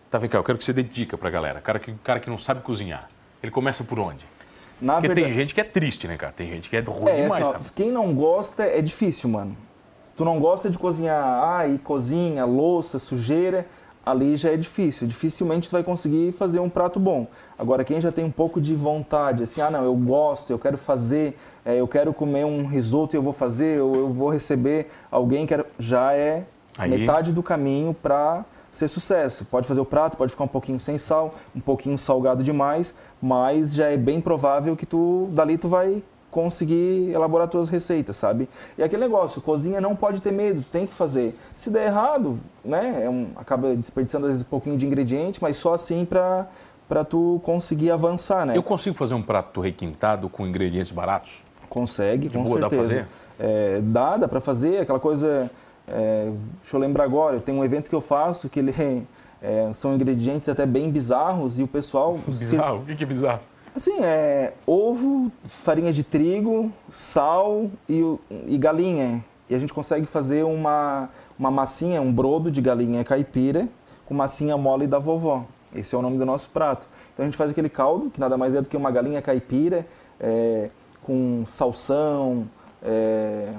Tá, 0.10 0.18
vem 0.18 0.30
cá, 0.30 0.38
eu 0.38 0.44
quero 0.44 0.58
que 0.58 0.66
você 0.66 0.74
dê 0.74 0.84
dica 0.84 1.18
pra 1.18 1.30
galera. 1.30 1.62
Cara 1.62 1.80
que, 1.80 1.94
cara 2.04 2.20
que 2.20 2.30
não 2.30 2.38
sabe 2.38 2.62
cozinhar, 2.62 3.08
ele 3.42 3.52
começa 3.52 3.84
por 3.84 4.00
onde? 4.00 4.26
Na 4.82 4.96
Porque 4.96 5.10
verdade... 5.10 5.28
tem 5.28 5.34
gente 5.34 5.54
que 5.54 5.62
é 5.62 5.64
triste, 5.64 6.08
né, 6.08 6.18
cara? 6.18 6.34
Tem 6.34 6.50
gente 6.50 6.70
que 6.70 6.76
é 6.76 6.82
ruim 6.82 7.10
é, 7.10 7.24
demais, 7.24 7.44
assim, 7.44 7.52
sabe? 7.52 7.72
Quem 7.76 7.92
não 7.92 8.14
gosta 8.14 8.64
é 8.64 8.82
difícil, 8.82 9.30
mano. 9.30 9.56
Se 10.04 10.12
tu 10.14 10.26
não 10.26 10.40
gosta 10.40 10.70
de 10.70 10.80
cozinhar, 10.80 11.24
ai, 11.24 11.80
cozinha, 11.84 12.44
louça, 12.46 12.98
sujeira, 12.98 13.68
ali 14.06 14.36
já 14.36 14.50
é 14.50 14.58
difícil. 14.58 15.08
Dificilmente 15.08 15.70
tu 15.70 15.72
vai 15.72 15.84
conseguir 15.84 16.32
fazer 16.32 16.60
um 16.60 16.70
prato 16.70 17.00
bom. 17.00 17.28
Agora, 17.58 17.84
quem 17.84 18.02
já 18.02 18.12
tem 18.12 18.26
um 18.26 18.32
pouco 18.32 18.60
de 18.60 18.74
vontade, 18.74 19.44
assim, 19.44 19.62
ah, 19.62 19.70
não, 19.70 19.84
eu 19.84 19.96
gosto, 19.96 20.52
eu 20.52 20.60
quero 20.60 20.78
fazer, 20.78 21.38
é, 21.64 21.80
eu 21.80 21.88
quero 21.88 22.14
comer 22.14 22.46
um 22.46 22.66
risoto 22.66 23.16
e 23.16 23.18
eu 23.18 23.22
vou 23.22 23.34
fazer, 23.34 23.82
ou 23.82 23.96
eu 23.96 24.10
vou 24.10 24.30
receber 24.30 24.88
alguém 25.10 25.46
que 25.46 25.54
já 25.78 26.14
é 26.14 26.46
Aí... 26.78 26.90
metade 26.90 27.32
do 27.32 27.44
caminho 27.44 27.94
para 27.94 28.44
ser 28.72 28.88
sucesso. 28.88 29.46
Pode 29.46 29.68
fazer 29.68 29.82
o 29.82 29.86
prato, 29.86 30.18
pode 30.18 30.32
ficar 30.32 30.46
um 30.46 30.48
pouquinho 30.48 30.80
sem 30.80 30.98
sal, 30.98 31.36
um 31.56 31.60
pouquinho 31.60 31.98
salgado 31.98 32.44
demais, 32.44 32.96
mas 33.22 33.76
já 33.76 33.88
é 33.88 33.98
bem 33.98 34.22
provável 34.22 34.76
que 34.76 34.86
tu 34.86 35.28
dali 35.32 35.58
tu 35.58 35.68
vai 35.68 36.02
conseguir 36.32 37.12
elaborar 37.12 37.48
tuas 37.48 37.70
receitas, 37.70 38.16
sabe? 38.16 38.50
E 38.78 38.82
aquele 38.84 39.02
negócio, 39.02 39.42
cozinha 39.42 39.80
não 39.82 39.96
pode 39.96 40.22
ter 40.22 40.32
medo, 40.32 40.64
tem 40.64 40.88
que 40.88 40.94
fazer. 40.94 41.38
Se 41.56 41.70
der 41.70 41.88
errado, 41.88 42.40
né, 42.64 43.04
é 43.04 43.10
um, 43.10 43.32
acaba 43.36 43.76
desperdiçando 43.76 44.26
às 44.26 44.32
vezes 44.32 44.46
um 44.46 44.50
pouquinho 44.50 44.78
de 44.78 44.88
ingrediente, 44.88 45.40
mas 45.42 45.58
só 45.58 45.74
assim 45.74 46.06
para 46.06 46.48
para 46.88 47.06
tu 47.06 47.40
conseguir 47.46 47.90
avançar, 47.90 48.46
né? 48.46 48.58
Eu 48.58 48.62
consigo 48.62 48.98
fazer 48.98 49.14
um 49.14 49.22
prato 49.22 49.62
requintado 49.62 50.28
com 50.28 50.46
ingredientes 50.46 50.92
baratos? 50.92 51.42
Consegue, 51.70 52.28
de 52.28 52.38
com 52.38 52.44
boa, 52.44 52.60
certeza. 52.60 52.70
Dá 52.70 52.70
pra 52.70 52.86
fazer? 52.86 53.08
É, 53.40 53.82
dá, 53.82 54.18
dá 54.18 54.28
para 54.28 54.42
fazer, 54.42 54.82
aquela 54.82 55.00
coisa... 55.00 55.50
É, 55.88 56.30
deixa 56.60 56.76
eu 56.76 56.82
lembrar 56.82 57.06
agora, 57.06 57.40
tem 57.40 57.56
um 57.56 57.64
evento 57.64 57.90
que 57.90 57.96
eu 57.96 58.02
faço 58.02 58.50
que 58.50 58.60
ele 58.60 58.76
é, 59.42 59.72
são 59.74 59.96
ingredientes 59.96 60.50
até 60.50 60.66
bem 60.66 60.92
bizarros 60.92 61.60
e 61.60 61.64
o 61.64 61.68
pessoal... 61.68 62.20
Bizarro? 62.28 62.84
Se... 62.86 62.92
O 62.92 62.98
que 62.98 63.04
é 63.06 63.08
bizarro? 63.08 63.40
Assim, 63.74 63.94
é 64.02 64.54
ovo, 64.68 65.32
farinha 65.46 65.94
de 65.94 66.04
trigo, 66.04 66.72
sal 66.90 67.72
e, 67.88 68.04
e 68.46 68.58
galinha. 68.58 69.24
E 69.50 69.56
a 69.56 69.60
gente 69.60 69.74
consegue 69.74 70.06
fazer 70.06 70.44
uma, 70.44 71.10
uma 71.40 71.50
massinha, 71.50 72.02
um 72.02 72.12
brodo 72.12 72.52
de 72.52 72.62
galinha 72.62 73.04
caipira 73.04 73.70
com 74.06 74.14
massinha 74.14 74.58
mole 74.58 74.88
da 74.88 75.00
vovó. 75.00 75.46
Esse 75.74 75.96
é 75.96 75.98
o 75.98 76.02
nome 76.02 76.18
do 76.18 76.26
nosso 76.26 76.50
prato. 76.50 76.90
Então 77.14 77.24
a 77.24 77.28
gente 77.28 77.38
faz 77.38 77.52
aquele 77.52 77.70
caldo, 77.70 78.10
que 78.10 78.20
nada 78.20 78.38
mais 78.38 78.56
é 78.56 78.62
do 78.62 78.68
que 78.68 78.76
uma 78.76 78.92
galinha 78.92 79.22
caipira, 79.22 79.88
é, 80.20 80.70
com 81.02 81.46
salsão, 81.46 82.50
é, 82.84 83.54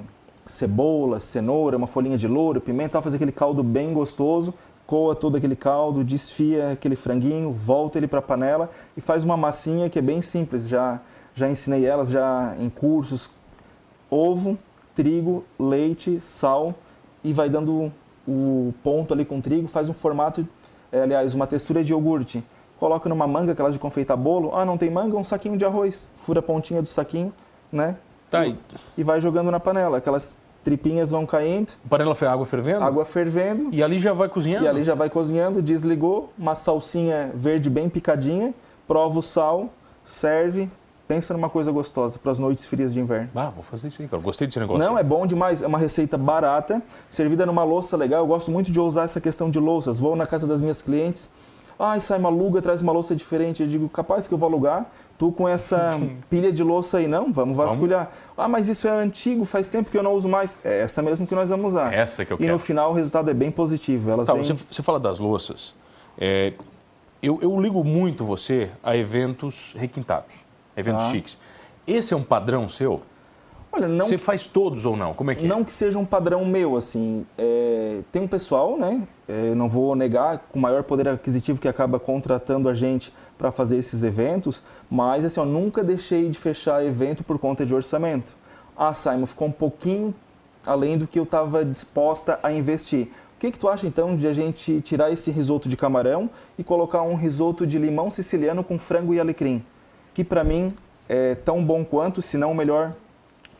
cebola, 0.45 1.19
cenoura, 1.19 1.75
uma 1.75 1.87
folhinha 1.87 2.19
de 2.19 2.27
louro, 2.27 2.61
pimenta, 2.61 3.01
faz 3.01 3.15
aquele 3.15 3.31
caldo 3.31 3.63
bem 3.63 3.93
gostoso, 3.93 4.53
coa 4.85 5.15
todo 5.15 5.37
aquele 5.37 5.55
caldo, 5.55 6.03
desfia 6.03 6.71
aquele 6.71 6.95
franguinho, 6.95 7.51
volta 7.51 7.97
ele 7.97 8.07
para 8.07 8.19
a 8.19 8.21
panela 8.21 8.69
e 8.97 9.01
faz 9.01 9.23
uma 9.23 9.37
massinha 9.37 9.89
que 9.89 9.97
é 9.97 10.01
bem 10.01 10.21
simples. 10.21 10.67
Já, 10.67 10.99
já 11.33 11.49
ensinei 11.49 11.85
elas 11.85 12.09
já 12.09 12.55
em 12.59 12.69
cursos. 12.69 13.29
Ovo, 14.09 14.57
trigo, 14.95 15.43
leite, 15.57 16.19
sal 16.19 16.73
e 17.23 17.33
vai 17.33 17.49
dando 17.49 17.91
o 18.27 18.73
ponto 18.83 19.13
ali 19.13 19.25
com 19.25 19.41
trigo, 19.41 19.67
faz 19.67 19.89
um 19.89 19.93
formato, 19.93 20.47
é, 20.91 21.01
aliás, 21.01 21.33
uma 21.33 21.47
textura 21.47 21.83
de 21.83 21.91
iogurte. 21.91 22.43
Coloca 22.79 23.07
numa 23.07 23.25
manga, 23.25 23.53
aquelas 23.53 23.73
de 23.73 23.79
confeitar 23.79 24.17
bolo. 24.17 24.51
Ah, 24.53 24.65
não 24.65 24.77
tem 24.77 24.89
manga? 24.89 25.15
Um 25.15 25.23
saquinho 25.23 25.57
de 25.57 25.63
arroz. 25.65 26.09
Fura 26.15 26.39
a 26.39 26.43
pontinha 26.43 26.81
do 26.81 26.87
saquinho, 26.87 27.33
né? 27.71 27.97
Tá, 28.29 28.45
e, 28.45 28.51
e- 28.51 28.57
e 28.97 29.03
vai 29.03 29.21
jogando 29.21 29.49
na 29.49 29.59
panela. 29.59 29.97
Aquelas 29.99 30.37
tripinhas 30.63 31.11
vão 31.11 31.25
caindo, 31.25 31.73
Panela 31.89 32.15
foi 32.15 32.27
água 32.27 32.45
fervendo? 32.45 32.83
água 32.83 33.05
fervendo. 33.05 33.69
E 33.71 33.83
ali 33.83 33.99
já 33.99 34.13
vai 34.13 34.29
cozinhando? 34.29 34.65
E 34.65 34.67
ali 34.67 34.83
já 34.83 34.95
vai 34.95 35.09
cozinhando, 35.09 35.61
desligou, 35.61 36.31
uma 36.37 36.55
salsinha 36.55 37.31
verde 37.35 37.69
bem 37.69 37.89
picadinha, 37.89 38.53
prova 38.87 39.19
o 39.19 39.21
sal, 39.21 39.69
serve. 40.03 40.69
Pensa 41.05 41.33
numa 41.33 41.49
coisa 41.49 41.69
gostosa 41.69 42.17
para 42.17 42.31
as 42.31 42.39
noites 42.39 42.65
frias 42.65 42.93
de 42.93 42.99
inverno. 42.99 43.29
Ah, 43.35 43.49
vou 43.49 43.61
fazer 43.61 43.89
isso 43.89 44.01
aí, 44.01 44.07
cara. 44.07 44.23
Gostei 44.23 44.47
desse 44.47 44.57
negócio. 44.57 44.83
Não, 44.83 44.97
é 44.97 45.03
bom 45.03 45.27
demais. 45.27 45.61
É 45.61 45.67
uma 45.67 45.77
receita 45.77 46.17
barata, 46.17 46.81
servida 47.09 47.45
numa 47.45 47.63
louça 47.63 47.97
legal. 47.97 48.21
Eu 48.21 48.27
gosto 48.27 48.49
muito 48.49 48.71
de 48.71 48.79
usar 48.79 49.03
essa 49.03 49.19
questão 49.19 49.49
de 49.49 49.59
louças. 49.59 49.99
Vou 49.99 50.15
na 50.15 50.25
casa 50.25 50.47
das 50.47 50.61
minhas 50.61 50.81
clientes. 50.81 51.29
Ai, 51.77 51.99
sai 51.99 52.17
uma 52.17 52.29
aluga, 52.29 52.61
traz 52.61 52.81
uma 52.81 52.93
louça 52.93 53.13
diferente. 53.15 53.61
Eu 53.61 53.67
digo, 53.67 53.89
capaz 53.89 54.27
que 54.27 54.33
eu 54.33 54.37
vou 54.37 54.47
alugar. 54.47 54.89
Tu 55.17 55.31
com 55.31 55.47
essa 55.47 55.99
pilha 56.29 56.51
de 56.51 56.63
louça 56.63 56.97
aí, 56.97 57.07
não? 57.07 57.31
Vamos 57.31 57.55
vasculhar. 57.55 58.11
Ah, 58.35 58.47
mas 58.47 58.67
isso 58.67 58.87
é 58.87 58.91
antigo, 58.91 59.45
faz 59.45 59.69
tempo 59.69 59.89
que 59.89 59.97
eu 59.97 60.03
não 60.03 60.13
uso 60.13 60.27
mais. 60.27 60.57
É 60.63 60.81
essa 60.81 61.01
mesmo 61.01 61.25
que 61.27 61.35
nós 61.35 61.49
vamos 61.49 61.67
usar. 61.67 61.93
Essa 61.93 62.25
que 62.25 62.33
eu 62.33 62.35
e 62.35 62.39
quero. 62.39 62.53
no 62.53 62.59
final 62.59 62.91
o 62.91 62.93
resultado 62.93 63.29
é 63.29 63.33
bem 63.33 63.51
positivo. 63.51 64.09
Elas 64.09 64.27
Tá, 64.27 64.33
vêm... 64.33 64.43
você, 64.43 64.53
você 64.69 64.81
fala 64.83 64.99
das 64.99 65.19
louças. 65.19 65.75
É, 66.17 66.53
eu, 67.21 67.39
eu 67.41 67.59
ligo 67.61 67.83
muito 67.83 68.25
você 68.25 68.71
a 68.83 68.97
eventos 68.97 69.73
requintados, 69.77 70.43
eventos 70.75 71.05
Tá. 71.05 71.11
chiques. 71.11 71.37
Esse 71.87 72.13
é 72.13 72.17
um 72.17 72.23
padrão 72.23 72.67
seu? 72.67 73.01
Olha, 73.73 73.87
não 73.87 74.05
Você 74.05 74.17
faz 74.19 74.45
todos 74.45 74.85
ou 74.85 74.95
não? 74.95 75.13
Como 75.13 75.31
é 75.31 75.35
que 75.35 75.45
é? 75.45 75.47
Não 75.47 75.63
que 75.63 75.71
seja 75.71 75.97
um 75.97 76.05
padrão 76.05 76.45
meu, 76.45 76.77
assim. 76.77 77.25
é, 77.37 78.01
tem 78.11 78.21
um 78.21 78.27
pessoal, 78.27 78.77
né? 78.77 79.07
é, 79.27 79.55
não 79.55 79.69
vou 79.69 79.95
negar, 79.95 80.39
com 80.51 80.59
maior 80.59 80.83
poder 80.83 81.07
aquisitivo 81.07 81.59
que 81.59 81.67
acaba 81.67 81.99
contratando 81.99 82.67
a 82.67 82.73
gente 82.73 83.13
para 83.37 83.51
fazer 83.51 83.77
esses 83.77 84.03
eventos, 84.03 84.63
mas 84.89 85.25
assim, 85.25 85.39
eu 85.39 85.45
nunca 85.45 85.83
deixei 85.83 86.29
de 86.29 86.37
fechar 86.37 86.85
evento 86.85 87.23
por 87.23 87.39
conta 87.39 87.65
de 87.65 87.73
orçamento. 87.73 88.33
Ah, 88.75 88.93
Simon, 88.93 89.25
ficou 89.25 89.47
um 89.47 89.51
pouquinho 89.51 90.13
além 90.65 90.97
do 90.97 91.07
que 91.07 91.19
eu 91.19 91.23
estava 91.23 91.63
disposta 91.65 92.39
a 92.41 92.51
investir. 92.51 93.09
O 93.35 93.39
que, 93.39 93.51
que 93.51 93.59
tu 93.59 93.67
acha 93.67 93.85
então 93.85 94.15
de 94.15 94.27
a 94.27 94.33
gente 94.33 94.79
tirar 94.81 95.11
esse 95.11 95.29
risoto 95.29 95.67
de 95.67 95.75
camarão 95.75 96.29
e 96.57 96.63
colocar 96.63 97.01
um 97.01 97.15
risoto 97.15 97.67
de 97.67 97.77
limão 97.77 98.09
siciliano 98.09 98.63
com 98.63 98.79
frango 98.79 99.13
e 99.13 99.19
alecrim? 99.19 99.63
Que 100.13 100.23
para 100.23 100.43
mim 100.43 100.71
é 101.09 101.35
tão 101.35 101.63
bom 101.63 101.83
quanto, 101.83 102.21
se 102.21 102.37
não 102.37 102.53
melhor 102.53 102.95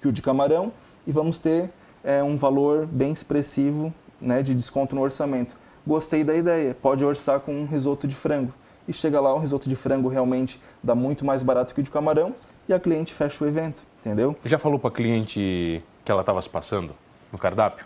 que 0.04 0.08
o 0.10 0.12
de 0.12 0.22
camarão 0.22 0.72
e 1.08 1.12
vamos 1.14 1.40
ter 1.40 1.70
é, 2.04 2.22
um 2.22 2.36
valor 2.36 2.86
bem 2.86 3.14
expressivo 3.14 3.94
né, 4.20 4.44
de 4.44 4.54
desconto 4.54 4.94
no 4.96 5.02
orçamento. 5.02 5.56
Gostei 5.88 6.26
da 6.26 6.36
ideia, 6.36 6.76
pode 6.80 7.04
orçar 7.06 7.40
com 7.40 7.54
um 7.56 7.66
risoto 7.66 8.06
de 8.06 8.14
frango. 8.16 8.54
E 8.86 8.92
chega 8.92 9.22
lá, 9.22 9.34
o 9.34 9.40
risoto 9.40 9.70
de 9.70 9.78
frango 9.78 10.10
realmente 10.10 10.60
dá 10.84 10.94
muito 10.94 11.24
mais 11.24 11.42
barato 11.42 11.74
que 11.74 11.80
o 11.80 11.84
de 11.84 11.90
camarão 11.90 12.36
e 12.68 12.74
a 12.74 12.80
cliente 12.80 13.14
fecha 13.14 13.42
o 13.44 13.48
evento, 13.48 13.82
entendeu? 14.02 14.36
Já 14.44 14.58
falou 14.58 14.78
pra 14.78 14.92
cliente 14.92 15.82
que 16.04 16.12
ela 16.12 16.20
estava 16.22 16.42
se 16.42 16.50
passando 16.50 16.92
no 17.32 17.38
cardápio? 17.40 17.86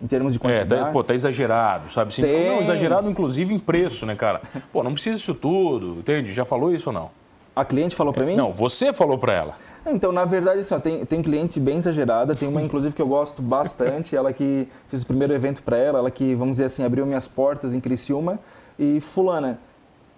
Em 0.00 0.06
termos 0.06 0.32
de 0.32 0.38
É, 0.38 0.40
quantidade. 0.40 0.84
tá, 0.86 0.90
pô, 0.92 1.04
tá 1.04 1.12
exagerado, 1.14 1.90
sabe? 1.90 2.08
Assim. 2.08 2.22
Não, 2.22 2.62
exagerado 2.62 3.10
inclusive 3.10 3.52
em 3.52 3.58
preço, 3.58 4.06
né, 4.06 4.16
cara? 4.16 4.40
Pô, 4.72 4.82
não 4.82 4.94
precisa 4.94 5.18
isso 5.18 5.34
tudo, 5.34 5.98
entende? 5.98 6.32
Já 6.32 6.46
falou 6.46 6.74
isso 6.74 6.88
ou 6.88 6.94
não? 6.94 7.10
A 7.54 7.64
cliente 7.64 7.96
falou 7.96 8.12
para 8.12 8.24
mim? 8.24 8.36
Não, 8.36 8.52
você 8.52 8.92
falou 8.92 9.18
pra 9.18 9.32
ela. 9.32 9.54
Então, 9.86 10.12
na 10.12 10.24
verdade, 10.24 10.60
assim, 10.60 10.74
ó, 10.74 10.78
tem, 10.78 11.04
tem 11.04 11.22
cliente 11.22 11.58
bem 11.58 11.78
exagerada, 11.78 12.34
tem 12.34 12.48
uma 12.48 12.60
inclusive 12.62 12.94
que 12.94 13.00
eu 13.00 13.08
gosto 13.08 13.40
bastante, 13.40 14.14
ela 14.14 14.32
que 14.32 14.68
fiz 14.88 15.02
o 15.02 15.06
primeiro 15.06 15.32
evento 15.32 15.62
para 15.62 15.76
ela, 15.78 15.98
ela 15.98 16.10
que, 16.10 16.34
vamos 16.34 16.52
dizer 16.52 16.66
assim, 16.66 16.84
abriu 16.84 17.06
minhas 17.06 17.26
portas 17.26 17.74
em 17.74 17.80
Criciúma. 17.80 18.38
E 18.78 19.00
fulana, 19.00 19.58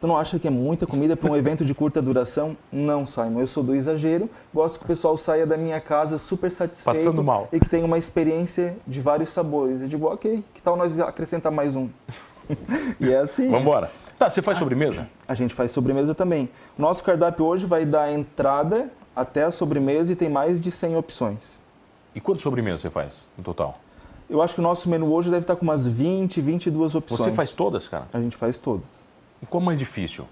tu 0.00 0.06
não 0.06 0.16
acha 0.16 0.38
que 0.38 0.46
é 0.46 0.50
muita 0.50 0.86
comida 0.86 1.16
para 1.16 1.30
um 1.30 1.36
evento 1.36 1.64
de 1.64 1.74
curta 1.74 2.02
duração? 2.02 2.56
Não, 2.72 3.06
Simon, 3.06 3.40
eu 3.40 3.46
sou 3.46 3.62
do 3.62 3.74
exagero, 3.74 4.28
gosto 4.52 4.78
que 4.78 4.84
o 4.84 4.88
pessoal 4.88 5.16
saia 5.16 5.46
da 5.46 5.56
minha 5.56 5.80
casa 5.80 6.18
super 6.18 6.50
satisfeito 6.50 6.96
Passando 6.96 7.22
mal. 7.22 7.48
e 7.52 7.60
que 7.60 7.68
tenha 7.68 7.86
uma 7.86 7.98
experiência 7.98 8.76
de 8.86 9.00
vários 9.00 9.30
sabores. 9.30 9.80
Eu 9.80 9.88
digo, 9.88 10.06
ok, 10.06 10.44
que 10.52 10.62
tal 10.62 10.76
nós 10.76 10.98
acrescentar 10.98 11.52
mais 11.52 11.76
um? 11.76 11.88
e 13.00 13.10
é 13.10 13.18
assim. 13.18 13.46
Vamos 13.46 13.62
embora. 13.62 13.90
Tá, 14.22 14.30
você 14.30 14.40
faz 14.40 14.56
sobremesa? 14.56 15.08
A 15.26 15.34
gente 15.34 15.52
faz 15.52 15.72
sobremesa 15.72 16.14
também. 16.14 16.48
Nosso 16.78 17.02
cardápio 17.02 17.44
hoje 17.44 17.66
vai 17.66 17.84
da 17.84 18.12
entrada 18.12 18.88
até 19.16 19.42
a 19.42 19.50
sobremesa 19.50 20.12
e 20.12 20.14
tem 20.14 20.28
mais 20.28 20.60
de 20.60 20.70
100 20.70 20.96
opções. 20.96 21.60
E 22.14 22.20
quantas 22.20 22.44
sobremesas 22.44 22.82
você 22.82 22.88
faz 22.88 23.26
no 23.36 23.42
total? 23.42 23.80
Eu 24.30 24.40
acho 24.40 24.54
que 24.54 24.60
o 24.60 24.62
nosso 24.62 24.88
menu 24.88 25.12
hoje 25.12 25.28
deve 25.28 25.42
estar 25.42 25.56
com 25.56 25.64
umas 25.64 25.88
20, 25.88 26.40
22 26.40 26.94
opções. 26.94 27.20
Você 27.20 27.32
faz 27.32 27.50
todas, 27.50 27.88
cara? 27.88 28.06
A 28.12 28.20
gente 28.20 28.36
faz 28.36 28.60
todas. 28.60 29.04
E 29.42 29.46
qual 29.46 29.60
é 29.60 29.66
mais 29.66 29.80
difícil? 29.80 30.24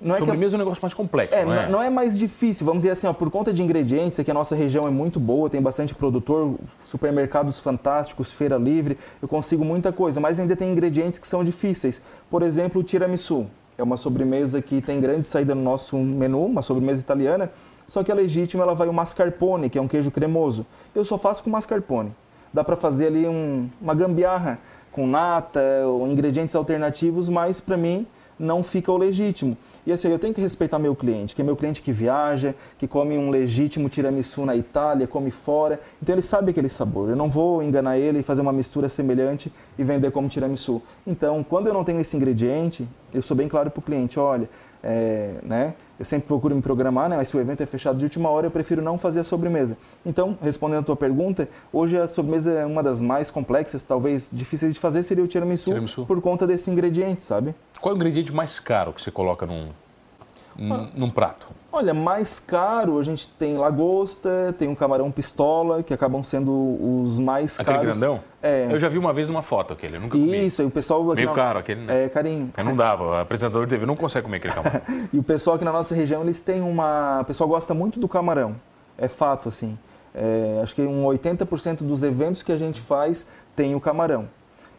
Não 0.00 0.14
é, 0.14 0.18
que 0.18 0.24
sobremesa 0.24 0.54
é 0.54 0.56
um 0.56 0.58
negócio 0.60 0.80
mais 0.82 0.94
complexo, 0.94 1.36
é, 1.38 1.44
não 1.44 1.52
é? 1.54 1.62
não- 1.64 1.72
não 1.72 1.82
é 1.82 1.90
mais 1.90 2.16
difícil, 2.18 2.64
vamos 2.64 2.82
dizer 2.84 2.92
assim, 2.92 3.06
ó, 3.08 3.12
por 3.12 3.30
conta 3.30 3.52
de 3.52 3.62
ingredientes, 3.62 4.18
aqui 4.20 4.30
a 4.30 4.34
nossa 4.34 4.54
região 4.54 4.86
é 4.86 4.90
muito 4.90 5.18
boa, 5.18 5.50
tem 5.50 5.60
bastante 5.60 5.94
produtor, 5.94 6.54
supermercados 6.80 7.58
fantásticos, 7.60 8.32
feira 8.32 8.56
livre, 8.56 8.96
eu 9.20 9.28
consigo 9.28 9.64
muita 9.64 9.92
coisa, 9.92 10.20
mas 10.20 10.38
ainda 10.40 10.54
tem 10.56 10.70
ingredientes 10.70 11.18
que 11.18 11.26
são 11.26 11.42
difíceis. 11.44 12.00
Por 12.30 12.42
exemplo, 12.42 12.80
o 12.80 12.84
tiramisu. 12.84 13.46
É 13.76 13.82
uma 13.82 13.96
sobremesa 13.96 14.60
que 14.60 14.80
tem 14.80 15.00
grande 15.00 15.24
saída 15.24 15.54
no 15.54 15.62
nosso 15.62 15.96
menu, 15.96 16.44
uma 16.46 16.62
sobremesa 16.62 17.00
italiana, 17.00 17.50
só 17.86 18.02
que 18.02 18.10
a 18.10 18.14
legítima 18.14 18.64
ela 18.64 18.74
vai 18.74 18.88
o 18.88 18.92
mascarpone, 18.92 19.70
que 19.70 19.78
é 19.78 19.80
um 19.80 19.86
queijo 19.86 20.10
cremoso. 20.10 20.66
Eu 20.94 21.04
só 21.04 21.16
faço 21.16 21.44
com 21.44 21.50
mascarpone. 21.50 22.12
Dá 22.52 22.64
para 22.64 22.76
fazer 22.76 23.06
ali 23.08 23.26
um- 23.28 23.68
uma 23.80 23.94
gambiarra 23.94 24.58
com 24.90 25.06
nata 25.06 25.60
ou 25.86 26.08
ingredientes 26.08 26.56
alternativos, 26.56 27.28
mas 27.28 27.60
para 27.60 27.76
mim 27.76 28.04
não 28.38 28.62
fica 28.62 28.92
o 28.92 28.96
legítimo. 28.96 29.56
E 29.86 29.92
assim, 29.92 30.08
eu 30.08 30.18
tenho 30.18 30.32
que 30.32 30.40
respeitar 30.40 30.78
meu 30.78 30.94
cliente, 30.94 31.34
que 31.34 31.42
é 31.42 31.44
meu 31.44 31.56
cliente 31.56 31.82
que 31.82 31.92
viaja, 31.92 32.54
que 32.78 32.86
come 32.86 33.18
um 33.18 33.30
legítimo 33.30 33.88
tiramisu 33.88 34.44
na 34.44 34.54
Itália, 34.54 35.06
come 35.06 35.30
fora, 35.30 35.80
então 36.00 36.14
ele 36.14 36.22
sabe 36.22 36.50
aquele 36.50 36.68
sabor. 36.68 37.08
Eu 37.08 37.16
não 37.16 37.28
vou 37.28 37.62
enganar 37.62 37.98
ele 37.98 38.20
e 38.20 38.22
fazer 38.22 38.40
uma 38.40 38.52
mistura 38.52 38.88
semelhante 38.88 39.52
e 39.78 39.84
vender 39.84 40.10
como 40.10 40.28
tiramisu. 40.28 40.80
Então, 41.06 41.42
quando 41.42 41.66
eu 41.66 41.74
não 41.74 41.84
tenho 41.84 42.00
esse 42.00 42.16
ingrediente, 42.16 42.88
eu 43.12 43.22
sou 43.22 43.36
bem 43.36 43.48
claro 43.48 43.70
para 43.70 43.80
o 43.80 43.82
cliente, 43.82 44.18
olha, 44.18 44.48
é, 44.82 45.34
né, 45.42 45.74
eu 45.98 46.04
sempre 46.04 46.28
procuro 46.28 46.54
me 46.54 46.62
programar, 46.62 47.08
né, 47.08 47.16
mas 47.16 47.28
se 47.28 47.36
o 47.36 47.40
evento 47.40 47.62
é 47.62 47.66
fechado 47.66 47.98
de 47.98 48.04
última 48.04 48.28
hora, 48.28 48.46
eu 48.46 48.50
prefiro 48.50 48.80
não 48.80 48.96
fazer 48.96 49.20
a 49.20 49.24
sobremesa. 49.24 49.76
Então, 50.06 50.38
respondendo 50.40 50.80
a 50.80 50.82
tua 50.82 50.96
pergunta, 50.96 51.48
hoje 51.72 51.98
a 51.98 52.06
sobremesa 52.06 52.52
é 52.52 52.66
uma 52.66 52.82
das 52.82 53.00
mais 53.00 53.30
complexas, 53.30 53.84
talvez 53.84 54.30
difíceis 54.32 54.72
de 54.74 54.80
fazer, 54.80 55.02
seria 55.02 55.24
o 55.24 55.26
tiramisu, 55.26 55.70
Tiramisu. 55.70 56.06
por 56.06 56.20
conta 56.20 56.46
desse 56.46 56.70
ingrediente, 56.70 57.24
sabe? 57.24 57.54
Qual 57.80 57.92
é 57.92 57.94
o 57.94 57.96
ingrediente 57.96 58.32
mais 58.32 58.60
caro 58.60 58.92
que 58.92 59.02
você 59.02 59.10
coloca 59.10 59.46
num, 59.46 59.68
num, 60.58 60.88
num 60.94 61.10
prato? 61.10 61.46
Olha, 61.70 61.92
mais 61.94 62.40
caro, 62.40 62.98
a 62.98 63.02
gente 63.02 63.28
tem 63.28 63.56
lagosta, 63.56 64.54
tem 64.58 64.66
um 64.68 64.74
camarão 64.74 65.10
pistola, 65.10 65.82
que 65.82 65.92
acabam 65.94 66.22
sendo 66.22 66.50
os 67.02 67.18
mais 67.18 67.60
Aquele 67.60 67.78
caros. 67.78 67.98
grandão? 68.00 68.20
É. 68.42 68.66
Eu 68.70 68.78
já 68.78 68.88
vi 68.88 68.98
uma 68.98 69.12
vez 69.12 69.28
numa 69.28 69.42
foto 69.42 69.74
aquele, 69.74 69.96
eu 69.96 70.00
nunca 70.00 70.16
comi. 70.18 70.46
Isso, 70.46 70.66
o 70.66 70.70
pessoal... 70.70 71.02
aqui 71.12 71.16
Meio 71.16 71.28
na- 71.28 71.34
caro 71.34 71.58
aquele, 71.58 71.82
né? 71.82 72.04
É, 72.04 72.08
carinho. 72.08 72.50
Eu 72.56 72.64
não 72.64 72.74
dava, 72.74 73.04
o 73.04 73.14
apresentador 73.18 73.66
de 73.66 73.70
TV 73.70 73.86
não 73.86 73.94
consegue 73.96 74.24
comer 74.24 74.38
aquele 74.38 74.54
camarão. 74.54 74.80
E 75.12 75.18
o 75.18 75.22
pessoal 75.22 75.56
aqui 75.56 75.64
na 75.64 75.72
nossa 75.72 75.94
região, 75.94 76.22
eles 76.22 76.40
têm 76.40 76.60
uma... 76.62 77.20
O 77.20 77.24
pessoal 77.24 77.48
gosta 77.48 77.74
muito 77.74 78.00
do 78.00 78.08
camarão. 78.08 78.56
É 78.96 79.06
fato, 79.08 79.48
assim. 79.48 79.78
É, 80.14 80.60
acho 80.62 80.74
que 80.74 80.82
um 80.82 81.04
80% 81.04 81.84
dos 81.84 82.02
eventos 82.02 82.42
que 82.42 82.50
a 82.50 82.56
gente 82.58 82.80
faz 82.80 83.26
tem 83.54 83.74
o 83.74 83.80
camarão. 83.80 84.28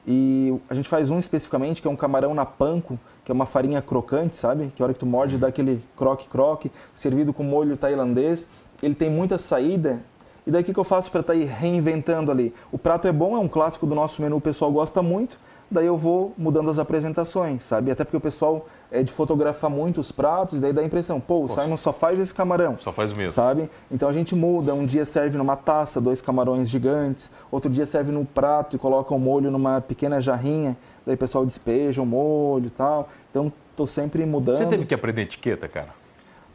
E 0.07 0.57
a 0.69 0.73
gente 0.73 0.88
faz 0.88 1.09
um 1.09 1.19
especificamente, 1.19 1.81
que 1.81 1.88
é 1.88 1.91
um 1.91 1.95
camarão 1.95 2.33
na 2.33 2.45
panko, 2.45 2.99
que 3.23 3.31
é 3.31 3.33
uma 3.33 3.45
farinha 3.45 3.81
crocante, 3.81 4.35
sabe? 4.35 4.71
Que 4.75 4.81
a 4.81 4.85
hora 4.85 4.93
que 4.93 4.99
tu 4.99 5.05
morde 5.05 5.38
dá 5.38 5.47
aquele 5.47 5.83
croque-croque, 5.95 6.71
servido 6.93 7.33
com 7.33 7.43
molho 7.43 7.77
tailandês. 7.77 8.47
Ele 8.81 8.95
tem 8.95 9.09
muita 9.09 9.38
saída. 9.38 10.03
E 10.47 10.51
daí 10.51 10.62
o 10.63 10.65
que 10.65 10.75
eu 10.75 10.83
faço 10.83 11.12
para 11.12 11.21
estar 11.21 11.33
aí 11.33 11.43
reinventando 11.43 12.31
ali? 12.31 12.53
O 12.71 12.77
prato 12.77 13.07
é 13.07 13.12
bom, 13.12 13.35
é 13.35 13.39
um 13.39 13.47
clássico 13.47 13.85
do 13.85 13.93
nosso 13.93 14.21
menu, 14.21 14.38
o 14.38 14.41
pessoal 14.41 14.71
gosta 14.71 15.01
muito. 15.01 15.39
Daí 15.71 15.86
eu 15.86 15.95
vou 15.95 16.34
mudando 16.36 16.69
as 16.69 16.79
apresentações, 16.79 17.62
sabe? 17.62 17.91
Até 17.91 18.03
porque 18.03 18.17
o 18.17 18.21
pessoal 18.21 18.65
é 18.91 19.03
de 19.03 19.12
fotografar 19.12 19.69
muito 19.69 20.01
os 20.01 20.12
pratos, 20.12 20.58
e 20.58 20.62
daí 20.62 20.73
dá 20.73 20.82
a 20.82 20.84
impressão, 20.84 21.19
pô, 21.19 21.43
o 21.43 21.47
Simon 21.47 21.77
só 21.77 21.93
faz 21.93 22.19
esse 22.19 22.34
camarão. 22.34 22.75
Só 22.79 22.91
faz 22.91 23.12
o 23.12 23.15
mesmo. 23.15 23.34
Sabe? 23.34 23.69
Então 23.91 24.10
a 24.10 24.13
gente 24.13 24.36
muda. 24.36 24.73
Um 24.73 24.86
dia 24.86 25.05
serve 25.05 25.38
numa 25.38 25.55
taça, 25.55 26.01
dois 26.01 26.21
camarões 26.21 26.67
gigantes. 26.69 27.32
Outro 27.51 27.69
dia 27.69 27.86
serve 27.86 28.12
num 28.12 28.25
prato 28.25 28.75
e 28.75 28.79
coloca 28.79 29.13
o 29.13 29.19
molho 29.19 29.51
numa 29.51 29.79
pequena 29.79 30.19
jarrinha. 30.19 30.75
Daí 31.05 31.13
o 31.15 31.17
pessoal 31.17 31.45
despeja 31.45 32.01
o 32.01 32.05
molho 32.05 32.65
e 32.65 32.71
tal. 32.71 33.08
Então 33.29 33.53
tô 33.75 33.86
sempre 33.86 34.25
mudando. 34.25 34.58
Você 34.58 34.65
teve 34.65 34.86
que 34.86 34.93
aprender 34.95 35.21
etiqueta, 35.21 35.67
cara? 35.67 35.89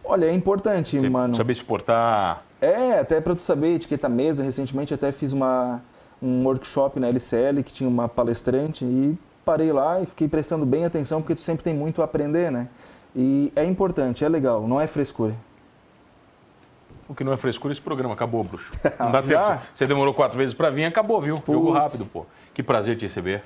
Olha, 0.05 0.27
é 0.27 0.33
importante, 0.35 0.99
Você 0.99 1.09
mano. 1.09 1.35
saber 1.35 1.53
exportar. 1.53 2.43
É, 2.61 2.99
até 2.99 3.21
para 3.21 3.35
tu 3.35 3.43
saber, 3.43 3.77
etiqueta 3.77 4.09
mesa. 4.09 4.43
Recentemente 4.43 4.93
até 4.93 5.11
fiz 5.13 5.33
uma, 5.33 5.83
um 6.25 6.45
workshop 6.45 6.99
na 6.99 7.09
LCL 7.09 7.63
que 7.63 7.73
tinha 7.73 7.89
uma 7.89 8.09
palestrante 8.09 8.85
e 8.85 9.19
parei 9.45 9.71
lá 9.71 10.01
e 10.01 10.07
fiquei 10.07 10.27
prestando 10.27 10.65
bem 10.65 10.85
atenção 10.85 11.21
porque 11.21 11.35
tu 11.35 11.43
sempre 11.43 11.63
tem 11.63 11.75
muito 11.75 12.01
a 12.01 12.07
aprender, 12.07 12.51
né? 12.51 12.69
E 13.15 13.53
é 13.55 13.65
importante, 13.65 14.25
é 14.25 14.29
legal, 14.29 14.67
não 14.67 14.81
é 14.81 14.87
frescura. 14.87 15.35
O 17.07 17.15
que 17.15 17.23
não 17.23 17.33
é 17.33 17.37
frescura, 17.37 17.73
esse 17.73 17.83
programa 17.83 18.15
acabou, 18.15 18.43
bruxo. 18.43 18.71
Não 18.99 19.11
dá 19.11 19.21
tempo. 19.23 19.61
Você 19.75 19.87
demorou 19.87 20.15
quatro 20.15 20.39
vezes 20.39 20.55
pra 20.55 20.71
vir, 20.71 20.87
acabou, 20.87 21.21
viu? 21.21 21.43
Jogo 21.47 21.71
rápido, 21.71 22.07
pô. 22.07 22.25
Que 22.55 22.63
prazer 22.63 22.97
te 22.97 23.03
receber. 23.03 23.43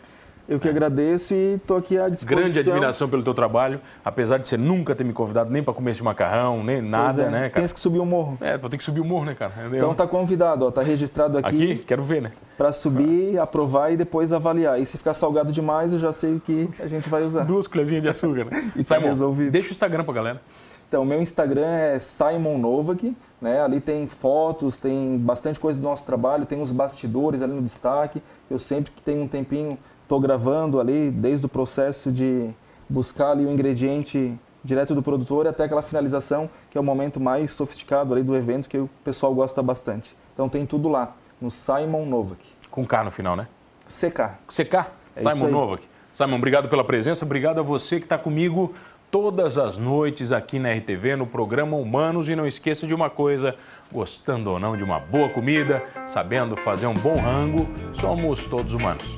Eu 0.49 0.59
que 0.59 0.67
agradeço 0.67 1.35
e 1.35 1.57
estou 1.57 1.77
aqui 1.77 1.99
à 1.99 2.09
disposição. 2.09 2.51
Grande 2.51 2.59
admiração 2.59 3.07
pelo 3.07 3.23
teu 3.23 3.35
trabalho, 3.35 3.83
apesar 4.03 4.39
de 4.39 4.49
você 4.49 4.57
nunca 4.57 4.95
ter 4.95 5.05
me 5.05 5.13
convidado 5.13 5.51
nem 5.51 5.63
para 5.63 5.75
comer 5.75 5.91
esse 5.91 6.03
macarrão, 6.03 6.65
nem 6.65 6.81
nada, 6.81 7.25
é, 7.25 7.31
né, 7.31 7.41
cara? 7.51 7.67
Tem 7.67 7.75
que 7.75 7.79
subir 7.79 7.99
o 7.99 8.07
morro. 8.07 8.39
É, 8.41 8.57
vou 8.57 8.71
ter 8.71 8.79
que 8.79 8.85
subir 8.85 9.01
o 9.01 9.05
morro, 9.05 9.27
né, 9.27 9.35
cara? 9.35 9.53
Eu... 9.65 9.77
Então 9.77 9.95
tá 9.95 10.07
convidado, 10.07 10.65
ó, 10.65 10.71
tá 10.71 10.81
registrado 10.81 11.37
aqui. 11.37 11.73
Aqui? 11.73 11.85
Quero 11.85 12.03
ver, 12.03 12.23
né? 12.23 12.31
Para 12.57 12.73
subir, 12.73 13.39
aprovar 13.39 13.93
e 13.93 13.97
depois 13.99 14.33
avaliar. 14.33 14.81
E 14.81 14.87
se 14.87 14.97
ficar 14.97 15.13
salgado 15.13 15.53
demais, 15.53 15.93
eu 15.93 15.99
já 15.99 16.15
sei 16.15 16.37
o 16.37 16.41
que 16.41 16.71
a 16.81 16.87
gente 16.87 17.11
vai 17.11 17.23
usar. 17.23 17.45
Duas 17.45 17.67
colherzinhas 17.67 18.03
de 18.03 18.09
açúcar, 18.09 18.47
né? 18.47 18.73
e 18.75 18.83
tá 18.83 18.95
Simon, 18.95 19.09
resolvido. 19.09 19.51
Deixa 19.51 19.69
o 19.69 19.73
Instagram 19.73 20.03
pra 20.03 20.15
galera. 20.15 20.41
Então, 20.89 21.05
meu 21.05 21.21
Instagram 21.21 21.67
é 21.67 21.99
Simon 21.99 22.57
Novak, 22.57 23.15
né? 23.43 23.61
Ali 23.61 23.79
tem 23.79 24.09
fotos, 24.09 24.79
tem 24.79 25.19
bastante 25.19 25.61
coisa 25.61 25.79
do 25.79 25.85
nosso 25.85 26.07
trabalho, 26.07 26.47
tem 26.47 26.63
os 26.63 26.73
bastidores 26.73 27.43
ali 27.43 27.53
no 27.53 27.61
destaque. 27.61 28.23
Eu 28.51 28.59
sempre 28.59 28.91
que 28.93 29.03
tenho 29.03 29.23
um 29.23 29.29
tempinho 29.29 29.79
estou 30.09 30.19
gravando 30.19 30.81
ali 30.81 31.11
desde 31.11 31.45
o 31.45 31.49
processo 31.51 32.11
de 32.11 32.49
buscar 32.89 33.33
ali 33.33 33.45
o 33.45 33.51
ingrediente 33.51 34.41
direto 34.65 34.95
do 34.95 35.03
produtor 35.03 35.47
até 35.47 35.65
aquela 35.65 35.83
finalização, 35.83 36.49
que 36.71 36.79
é 36.79 36.81
o 36.81 36.85
momento 36.85 37.21
mais 37.21 37.51
sofisticado 37.51 38.15
ali 38.15 38.23
do 38.23 38.35
evento 38.35 38.71
que 38.71 38.79
o 38.79 38.89
pessoal 39.05 39.35
gosta 39.35 39.63
bastante. 39.63 40.17
Então 40.33 40.49
tem 40.49 40.65
tudo 40.65 40.89
lá, 40.89 41.15
no 41.39 41.51
Simon 41.51 42.07
Novak. 42.07 42.43
Com 42.71 42.87
K 42.87 43.05
no 43.05 43.11
final, 43.11 43.37
né? 43.37 43.49
CK. 43.87 44.39
CK, 44.49 44.75
é 45.15 45.21
Simon 45.21 45.51
Novak. 45.51 45.87
Simon, 46.15 46.37
obrigado 46.37 46.71
pela 46.71 46.83
presença, 46.83 47.27
obrigado 47.27 47.61
a 47.61 47.63
você 47.63 47.99
que 47.99 48.07
está 48.07 48.17
comigo 48.17 48.73
todas 49.11 49.59
as 49.59 49.79
noites 49.79 50.33
aqui 50.33 50.59
na 50.59 50.73
RTV, 50.73 51.17
no 51.17 51.27
programa 51.27 51.77
Humanos. 51.77 52.29
E 52.29 52.37
não 52.37 52.47
esqueça 52.47 52.87
de 52.87 52.95
uma 52.95 53.11
coisa: 53.11 53.55
gostando 53.93 54.51
ou 54.51 54.61
não 54.61 54.77
de 54.77 54.85
uma 54.85 54.99
boa 54.99 55.29
comida, 55.29 55.83
sabendo 56.07 56.57
fazer 56.57 56.87
um 56.87 56.95
bom 56.95 57.17
rango, 57.17 57.69
somos 57.93 58.47
todos 58.47 58.75
humanos. 58.75 59.17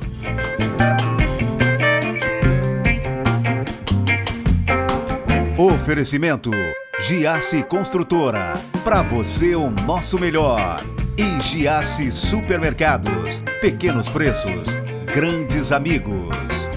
Oferecimento: 5.58 6.50
Giasse 7.00 7.62
Construtora. 7.62 8.54
Para 8.82 9.02
você, 9.02 9.54
o 9.54 9.70
nosso 9.70 10.18
melhor. 10.18 10.80
E 11.18 11.40
Giasse 11.40 12.10
Supermercados. 12.10 13.42
Pequenos 13.60 14.08
preços, 14.08 14.76
grandes 15.12 15.70
amigos. 15.70 16.69